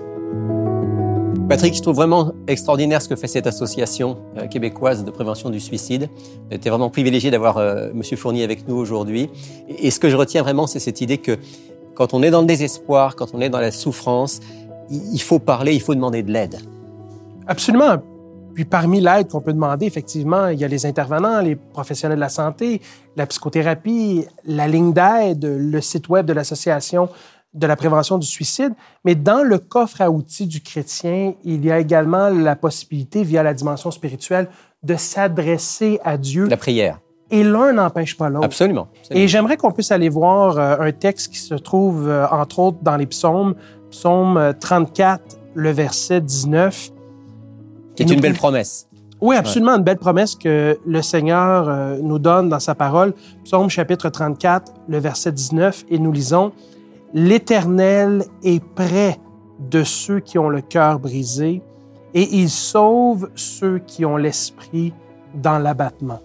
Patrick, 1.48 1.74
je 1.74 1.82
trouve 1.82 1.96
vraiment 1.96 2.32
extraordinaire 2.46 3.02
ce 3.02 3.08
que 3.08 3.16
fait 3.16 3.26
cette 3.26 3.46
association 3.46 4.16
euh, 4.38 4.46
québécoise 4.46 5.04
de 5.04 5.10
prévention 5.10 5.50
du 5.50 5.60
suicide. 5.60 6.08
J'étais 6.50 6.70
vraiment 6.70 6.88
privilégié 6.88 7.30
d'avoir 7.30 7.58
euh, 7.58 7.90
M. 7.90 8.02
Fournier 8.16 8.44
avec 8.44 8.66
nous 8.66 8.76
aujourd'hui. 8.76 9.28
Et, 9.68 9.90
ce 9.90 10.00
que 10.00 10.08
je 10.08 10.16
retiens 10.16 10.42
vraiment, 10.42 10.66
c'est 10.66 10.78
cette 10.80 11.02
idée 11.02 11.18
que 11.18 11.38
quand 11.94 12.14
on 12.14 12.22
est 12.22 12.30
dans 12.30 12.40
le 12.40 12.46
désespoir, 12.46 13.14
quand 13.14 13.34
on 13.34 13.40
est 13.40 13.50
dans 13.50 13.60
la 13.60 13.72
souffrance, 13.72 14.40
il 14.90 15.20
faut 15.20 15.38
parler, 15.38 15.74
il 15.74 15.80
faut 15.80 15.94
demander 15.94 16.22
de 16.22 16.32
l'aide. 16.32 16.56
Absolument. 17.46 18.02
Puis 18.54 18.64
parmi 18.64 19.00
l'aide 19.00 19.28
qu'on 19.28 19.40
peut 19.40 19.52
demander, 19.52 19.86
effectivement, 19.86 20.46
il 20.48 20.60
y 20.60 20.64
a 20.64 20.68
les 20.68 20.86
intervenants, 20.86 21.40
les 21.40 21.56
professionnels 21.56 22.18
de 22.18 22.20
la 22.20 22.28
santé, 22.28 22.80
la 23.16 23.26
psychothérapie, 23.26 24.26
la 24.44 24.68
ligne 24.68 24.92
d'aide, 24.92 25.44
le 25.44 25.80
site 25.80 26.08
web 26.08 26.24
de 26.24 26.32
l'Association 26.32 27.08
de 27.54 27.66
la 27.66 27.76
prévention 27.76 28.18
du 28.18 28.26
suicide. 28.26 28.74
Mais 29.04 29.14
dans 29.14 29.42
le 29.42 29.58
coffre 29.58 30.02
à 30.02 30.10
outils 30.10 30.46
du 30.46 30.60
chrétien, 30.60 31.34
il 31.44 31.64
y 31.64 31.70
a 31.70 31.78
également 31.78 32.28
la 32.28 32.56
possibilité, 32.56 33.22
via 33.22 33.42
la 33.42 33.54
dimension 33.54 33.90
spirituelle, 33.90 34.48
de 34.82 34.96
s'adresser 34.96 36.00
à 36.04 36.18
Dieu. 36.18 36.46
La 36.46 36.56
prière. 36.56 37.00
Et 37.30 37.42
l'un 37.42 37.72
n'empêche 37.72 38.16
pas 38.16 38.28
l'autre. 38.28 38.44
Absolument, 38.44 38.88
Et 39.10 39.28
j'aimerais 39.28 39.56
qu'on 39.56 39.72
puisse 39.72 39.90
aller 39.90 40.10
voir 40.10 40.58
euh, 40.58 40.76
un 40.78 40.92
texte 40.92 41.32
qui 41.32 41.38
se 41.38 41.54
trouve, 41.54 42.06
euh, 42.08 42.26
entre 42.28 42.58
autres, 42.58 42.78
dans 42.82 42.96
les 42.96 43.06
psaumes, 43.06 43.54
psaume 43.90 44.52
34, 44.60 45.20
euh, 45.20 45.36
le 45.54 45.70
verset 45.70 46.20
19 46.20 46.90
qui 47.94 48.02
est 48.02 48.10
une 48.10 48.20
belle 48.20 48.34
promesse. 48.34 48.88
Oui, 49.20 49.36
absolument, 49.36 49.76
une 49.76 49.84
belle 49.84 49.98
promesse 49.98 50.34
que 50.34 50.78
le 50.84 51.02
Seigneur 51.02 51.68
euh, 51.68 51.98
nous 52.02 52.18
donne 52.18 52.48
dans 52.48 52.60
sa 52.60 52.74
parole. 52.74 53.14
Psaume 53.44 53.70
chapitre 53.70 54.08
34, 54.08 54.72
le 54.88 54.98
verset 54.98 55.32
19, 55.32 55.86
et 55.88 55.98
nous 55.98 56.12
lisons, 56.12 56.52
L'Éternel 57.14 58.24
est 58.42 58.62
près 58.62 59.18
de 59.70 59.84
ceux 59.84 60.18
qui 60.18 60.36
ont 60.36 60.48
le 60.48 60.60
cœur 60.60 60.98
brisé, 60.98 61.62
et 62.12 62.28
il 62.36 62.50
sauve 62.50 63.30
ceux 63.36 63.78
qui 63.78 64.04
ont 64.04 64.16
l'esprit 64.16 64.92
dans 65.34 65.58
l'abattement. 65.58 66.20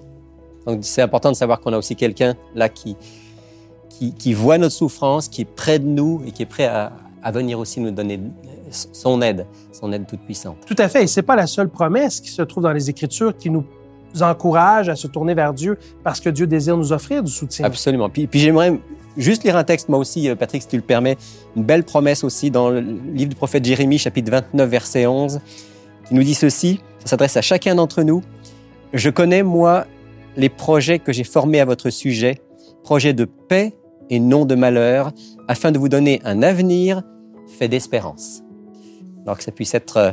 Donc 0.66 0.80
c'est 0.82 1.04
important 1.04 1.30
de 1.30 1.36
savoir 1.36 1.62
qu'on 1.62 1.74
a 1.74 1.78
aussi 1.78 1.96
quelqu'un 1.96 2.36
là 2.56 2.70
qui, 2.70 2.98
qui, 3.90 4.14
qui, 4.14 4.34
voit 4.34 4.58
notre 4.58 4.76
souffrance, 4.76 5.28
qui 5.28 5.42
est 5.42 5.46
près 5.46 5.80
de 5.80 5.88
nous 5.88 6.22
et 6.26 6.32
qui 6.32 6.42
est 6.44 6.48
prêt 6.48 6.66
à, 6.66 6.92
à 7.24 7.32
venir 7.32 7.60
aussi 7.60 7.80
nous 7.80 7.92
donner 7.92 8.20
son 8.72 9.22
aide, 9.22 9.46
son 9.72 9.92
aide 9.92 10.06
toute 10.08 10.22
puissante. 10.22 10.58
Tout 10.66 10.76
à 10.78 10.88
fait. 10.88 11.04
Et 11.04 11.08
c'est 11.08 11.22
pas 11.22 11.36
la 11.36 11.48
seule 11.48 11.70
promesse 11.70 12.20
qui 12.20 12.30
se 12.30 12.42
trouve 12.42 12.64
dans 12.64 12.72
les 12.72 12.90
Écritures 12.90 13.36
qui 13.36 13.50
nous 13.50 13.66
encourage 14.22 14.90
à 14.90 14.96
se 14.96 15.08
tourner 15.08 15.34
vers 15.34 15.54
Dieu 15.54 15.78
parce 16.04 16.20
que 16.20 16.30
Dieu 16.30 16.48
désire 16.48 16.78
nous 16.78 16.92
offrir 16.92 17.24
du 17.24 17.32
soutien. 17.32 17.66
Absolument. 17.66 18.10
Puis, 18.10 18.28
puis 18.28 18.40
j'aimerais 18.40 18.80
juste 19.18 19.44
lire 19.44 19.56
un 19.56 19.64
texte, 19.64 19.90
moi 19.90 20.00
aussi, 20.00 20.30
euh, 20.30 20.36
Patrick, 20.36 20.62
si 20.62 20.68
tu 20.68 20.76
le 20.76 20.82
permets, 20.82 21.18
une 21.56 21.64
belle 21.64 21.84
promesse 21.84 22.24
aussi 22.24 22.52
dans 22.52 22.70
le 22.70 22.80
livre 22.80 23.30
du 23.30 23.36
prophète 23.36 23.66
Jérémie, 23.66 23.98
chapitre 23.98 24.32
29, 24.32 24.70
verset 24.70 25.06
11, 25.06 25.42
qui 26.08 26.14
nous 26.14 26.24
dit 26.24 26.34
ceci, 26.34 26.80
ça 27.00 27.12
s'adresse 27.12 27.38
à 27.38 27.42
chacun 27.42 27.76
d'entre 27.76 28.04
nous. 28.04 28.22
Je 28.94 29.10
connais, 29.10 29.44
moi, 29.44 29.86
les 30.36 30.50
projets 30.50 31.00
que 31.00 31.12
j'ai 31.12 31.24
formés 31.24 31.60
à 31.60 31.66
votre 31.66 31.90
sujet, 31.90 32.42
projets 32.84 33.14
de 33.14 33.26
paix 33.26 33.76
et 34.10 34.20
non 34.20 34.46
de 34.46 34.56
malheur, 34.56 35.12
afin 35.48 35.72
de 35.72 35.78
vous 35.78 35.90
donner 35.90 36.22
un 36.26 36.42
avenir 36.42 37.04
fait 37.58 37.68
d'espérance. 37.68 38.42
Alors 39.26 39.38
que 39.38 39.44
ça 39.44 39.52
puisse 39.52 39.74
être, 39.74 39.98
euh, 39.98 40.12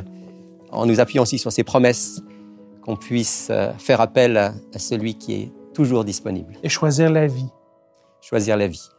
en 0.71 0.85
nous 0.85 0.99
appuyant 0.99 1.23
aussi 1.23 1.39
sur 1.39 1.51
ces 1.51 1.63
promesses, 1.63 2.21
qu'on 2.83 2.95
puisse 2.95 3.49
euh, 3.51 3.71
faire 3.77 4.01
appel 4.01 4.37
à, 4.37 4.53
à 4.73 4.79
celui 4.79 5.15
qui 5.15 5.33
est 5.33 5.51
toujours 5.73 6.03
disponible. 6.03 6.53
Et 6.63 6.69
choisir 6.69 7.11
la 7.11 7.27
vie. 7.27 7.49
Choisir 8.21 8.57
la 8.57 8.67
vie. 8.67 8.89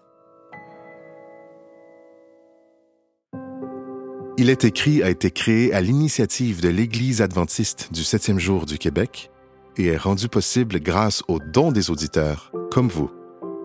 Il 4.41 4.51
est 4.51 4.65
écrit 4.65 5.03
a 5.03 5.11
été 5.11 5.33
créé 5.33 5.75
à 5.75 5.81
l'initiative 5.81 6.63
de 6.63 6.69
l'Église 6.69 7.23
adventiste 7.23 7.89
du 7.93 8.05
septième 8.05 8.39
jour 8.39 8.67
du 8.67 8.79
Québec 8.79 9.33
et 9.77 9.87
est 9.87 9.97
rendu 9.97 10.29
possible 10.29 10.79
grâce 10.81 11.25
aux 11.27 11.41
dons 11.41 11.73
des 11.73 11.91
auditeurs, 11.91 12.53
comme 12.71 12.89
vous. 12.89 13.11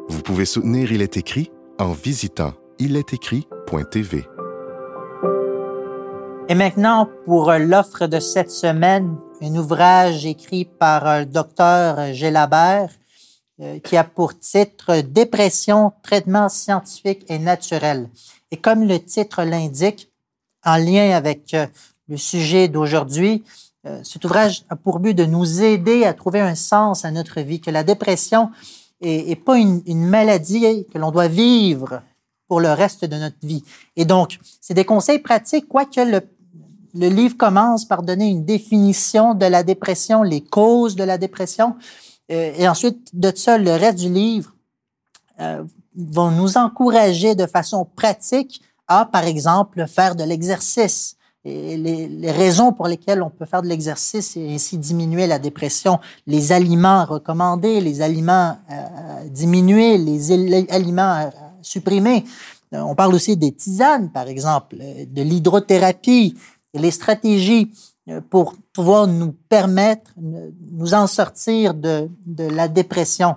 Vous 0.10 0.24
pouvez 0.24 0.46
soutenir 0.46 0.92
Il 0.92 1.04
est 1.04 1.16
écrit 1.16 1.52
en 1.78 1.92
visitant 1.92 2.56
ilestécrit.tv. 2.80 4.26
Et 6.50 6.56
maintenant, 6.56 7.08
pour 7.24 7.50
euh, 7.50 7.58
l'offre 7.58 8.06
de 8.06 8.20
cette 8.20 8.52
semaine, 8.52 9.16
un 9.42 9.56
ouvrage 9.56 10.26
écrit 10.26 10.66
par 10.66 11.08
euh, 11.08 11.20
le 11.20 11.26
docteur 11.26 12.12
Gélabert 12.12 12.90
euh, 13.62 13.80
qui 13.80 13.96
a 13.96 14.04
pour 14.04 14.38
titre 14.38 15.00
Dépression, 15.00 15.94
traitement 16.04 16.50
scientifique 16.50 17.24
et 17.30 17.40
naturel. 17.40 18.10
Et 18.52 18.58
comme 18.58 18.86
le 18.86 19.00
titre 19.00 19.44
l'indique, 19.44 20.12
en 20.66 20.76
lien 20.76 21.16
avec 21.16 21.56
le 22.08 22.18
sujet 22.18 22.68
d'aujourd'hui, 22.68 23.44
cet 24.04 24.24
ouvrage 24.24 24.64
a 24.70 24.78
pour 24.78 25.00
but 25.00 25.14
de 25.14 25.26
nous 25.26 25.62
aider 25.62 26.06
à 26.06 26.14
trouver 26.14 26.40
un 26.40 26.56
sens 26.56 27.04
à 27.04 27.12
notre 27.12 27.42
vie, 27.42 27.60
que 27.60 27.72
la 27.72 27.84
dépression 27.84 28.50
est, 29.02 29.36
pas 29.36 29.58
une, 29.58 29.82
une 29.88 30.06
maladie 30.06 30.86
que 30.94 30.98
l'on 31.00 31.12
doit 31.12 31.28
vivre 31.28 32.02
pour 32.48 32.60
le 32.60 32.72
reste 32.72 33.06
de 33.06 33.16
notre 33.16 33.44
vie. 33.44 33.64
Et 33.96 34.06
donc, 34.06 34.40
c'est 34.62 34.74
des 34.74 34.86
conseils 34.86 35.20
pratiques, 35.20 35.68
quoique 35.68 36.00
le, 36.00 36.22
le 36.94 37.08
livre 37.08 37.38
commence 37.38 37.86
par 37.86 38.04
donner 38.04 38.30
une 38.30 38.46
définition 38.46 39.34
de 39.34 39.46
la 39.46 39.64
dépression, 39.64 40.24
les 40.24 40.42
causes 40.42 40.96
de 40.96 41.04
la 41.04 41.18
dépression. 41.18 41.76
Euh, 42.32 42.54
et 42.58 42.68
ensuite, 42.68 43.10
de 43.14 43.32
ça, 43.36 43.58
le 43.58 43.72
reste 43.72 44.00
du 44.00 44.10
livre 44.10 44.54
euh, 45.40 45.64
vont 45.96 46.32
nous 46.32 46.58
encourager 46.58 47.36
de 47.36 47.48
façon 47.48 47.86
pratique 47.96 48.62
à, 48.88 49.06
par 49.06 49.26
exemple, 49.26 49.86
faire 49.88 50.16
de 50.16 50.24
l'exercice. 50.24 51.18
Et 51.46 51.76
les, 51.76 52.08
les, 52.08 52.32
raisons 52.32 52.72
pour 52.72 52.88
lesquelles 52.88 53.22
on 53.22 53.30
peut 53.30 53.46
faire 53.46 53.62
de 53.62 53.68
l'exercice 53.68 54.38
et 54.38 54.54
ainsi 54.54 54.78
diminuer 54.78 55.28
la 55.28 55.40
dépression, 55.40 56.00
les 56.26 56.54
aliments 56.54 57.04
recommandés, 57.04 57.82
les 57.82 58.02
aliments 58.02 58.58
euh, 58.72 59.28
diminués, 59.30 59.98
les, 59.98 60.72
aliments 60.72 61.30
supprimés. 61.62 62.24
Euh, 62.74 62.80
on 62.80 62.96
parle 62.96 63.14
aussi 63.14 63.38
des 63.38 63.52
tisanes, 63.52 64.10
par 64.10 64.28
exemple, 64.28 64.78
euh, 64.82 65.06
de 65.08 65.22
l'hydrothérapie, 65.22 66.36
et 66.74 66.80
les 66.80 66.92
stratégies 66.92 67.72
pour 68.30 68.56
pouvoir 68.74 69.08
nous 69.08 69.32
permettre, 69.32 70.12
nous 70.18 70.94
en 70.94 71.08
sortir 71.08 71.74
de, 71.74 72.10
de 72.26 72.44
la 72.44 72.68
dépression. 72.68 73.36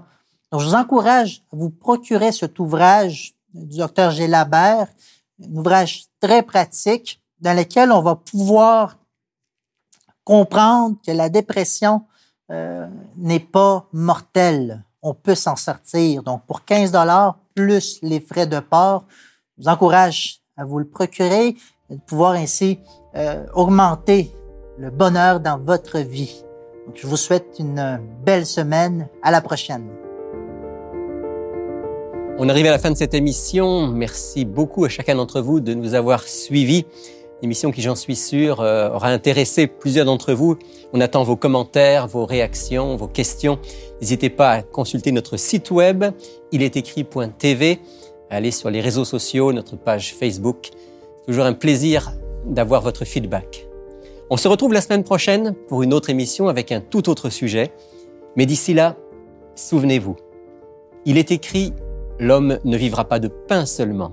Donc, 0.51 0.61
je 0.61 0.66
vous 0.66 0.75
encourage 0.75 1.42
à 1.53 1.57
vous 1.57 1.70
procurer 1.70 2.33
cet 2.33 2.59
ouvrage 2.59 3.35
du 3.53 3.79
docteur 3.79 4.11
Gélabert, 4.11 4.88
un 5.42 5.57
ouvrage 5.57 6.07
très 6.20 6.42
pratique 6.42 7.22
dans 7.40 7.57
lequel 7.57 7.92
on 7.92 8.03
va 8.03 8.16
pouvoir 8.16 8.96
comprendre 10.25 10.96
que 11.07 11.12
la 11.12 11.29
dépression 11.29 12.03
euh, 12.51 12.88
n'est 13.16 13.40
pas 13.40 13.87
mortelle. 13.92 14.85
On 15.03 15.14
peut 15.14 15.35
s'en 15.35 15.57
sortir. 15.57 16.22
Donc, 16.22 16.44
pour 16.46 16.64
15 16.64 16.92
dollars 16.92 17.38
plus 17.55 17.99
les 18.03 18.20
frais 18.20 18.46
de 18.46 18.61
port, 18.61 19.05
je 19.57 19.62
vous 19.62 19.68
encourage 19.68 20.40
à 20.57 20.64
vous 20.64 20.79
le 20.79 20.88
procurer 20.88 21.57
de 21.90 21.96
pouvoir 21.96 22.33
ainsi 22.33 22.81
euh, 23.16 23.44
augmenter 23.55 24.31
le 24.79 24.90
bonheur 24.90 25.40
dans 25.40 25.59
votre 25.59 25.98
vie. 25.98 26.44
Je 26.94 27.07
vous 27.07 27.16
souhaite 27.16 27.57
une 27.59 28.00
belle 28.24 28.46
semaine. 28.46 29.09
À 29.22 29.31
la 29.31 29.40
prochaine. 29.40 29.87
On 32.38 32.48
arrive 32.48 32.66
à 32.66 32.70
la 32.70 32.79
fin 32.79 32.90
de 32.90 32.96
cette 32.96 33.14
émission. 33.14 33.88
Merci 33.88 34.44
beaucoup 34.44 34.85
à 34.85 34.88
chacun 34.88 35.14
d'entre 35.14 35.40
vous 35.40 35.61
de 35.61 35.74
nous 35.74 35.94
avoir 35.94 36.22
suivis 36.22 36.85
émission 37.42 37.70
qui, 37.70 37.83
j'en 37.83 37.94
suis 37.94 38.16
sûr, 38.16 38.61
euh, 38.61 38.90
aura 38.90 39.09
intéressé 39.09 39.66
plusieurs 39.66 40.07
d'entre 40.07 40.33
vous. 40.33 40.57
On 40.92 41.00
attend 41.00 41.22
vos 41.22 41.37
commentaires, 41.37 42.07
vos 42.07 42.24
réactions, 42.24 42.96
vos 42.96 43.09
questions. 43.09 43.59
N'hésitez 44.00 44.31
pas 44.31 44.50
à 44.50 44.62
consulter 44.62 45.12
notre 45.12 45.37
site 45.37 45.70
web, 45.70 46.05
il 46.52 46.62
est 46.62 46.76
écrit.tv, 46.76 47.81
aller 48.31 48.50
sur 48.50 48.70
les 48.70 48.81
réseaux 48.81 49.05
sociaux, 49.05 49.52
notre 49.52 49.76
page 49.76 50.14
Facebook. 50.14 50.70
Toujours 51.26 51.44
un 51.44 51.52
plaisir 51.52 52.12
d'avoir 52.46 52.82
votre 52.82 53.04
feedback. 53.04 53.68
On 54.30 54.37
se 54.37 54.48
retrouve 54.48 54.72
la 54.72 54.80
semaine 54.80 55.04
prochaine 55.04 55.54
pour 55.68 55.82
une 55.82 55.94
autre 55.94 56.11
émission 56.11 56.48
avec 56.48 56.72
un 56.72 56.80
tout 56.80 57.09
autre 57.09 57.30
sujet. 57.30 57.70
Mais 58.35 58.46
d'ici 58.46 58.74
là, 58.74 58.96
souvenez-vous, 59.54 60.16
il 61.04 61.18
est 61.18 61.30
écrit, 61.30 61.72
l'homme 62.18 62.59
ne 62.64 62.76
vivra 62.76 63.04
pas 63.04 63.20
de 63.20 63.28
pain 63.28 63.66
seulement, 63.66 64.12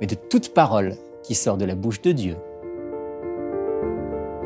mais 0.00 0.06
de 0.06 0.16
toute 0.16 0.52
parole 0.52 0.96
qui 1.22 1.34
sort 1.34 1.56
de 1.56 1.64
la 1.64 1.74
bouche 1.74 2.00
de 2.00 2.12
Dieu. 2.12 2.36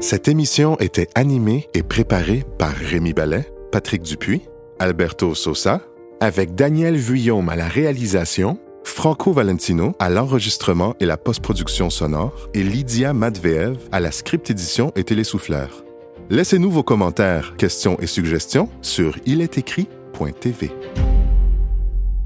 Cette 0.01 0.29
émission 0.29 0.77
était 0.79 1.09
animée 1.14 1.68
et 1.75 1.83
préparée 1.83 2.44
par 2.59 2.72
Rémi 2.72 3.12
Ballet, 3.12 3.46
Patrick 3.70 4.03
Dupuis, 4.03 4.42
Alberto 4.79 5.35
Sosa, 5.35 5.81
avec 6.20 6.55
Daniel 6.55 6.96
Vuillaume 6.96 7.48
à 7.48 7.57
la 7.57 7.68
réalisation, 7.68 8.59
Franco 8.85 9.33
Valentino 9.33 9.95
à 9.99 10.11
l'enregistrement 10.11 10.95
et 11.01 11.07
la 11.07 11.16
post-production 11.16 11.90
sonore 11.90 12.49
et 12.55 12.62
Lydia 12.62 13.12
Matveev 13.12 13.79
à 13.90 14.01
la 14.01 14.12
script 14.12 14.51
édition 14.51 14.92
et 14.95 15.05
télésouffleur. 15.05 15.85
Laissez-nous 16.31 16.71
vos 16.71 16.83
commentaires, 16.83 17.57
questions 17.57 17.99
et 18.01 18.07
suggestions 18.07 18.68
sur 18.81 19.16
ilestécrit.tv. 19.27 20.71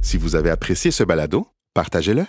Si 0.03 0.19
vous 0.19 0.37
avez 0.37 0.51
apprécié 0.51 0.91
ce 0.91 1.03
balado, 1.03 1.47
partagez-le 1.75 2.27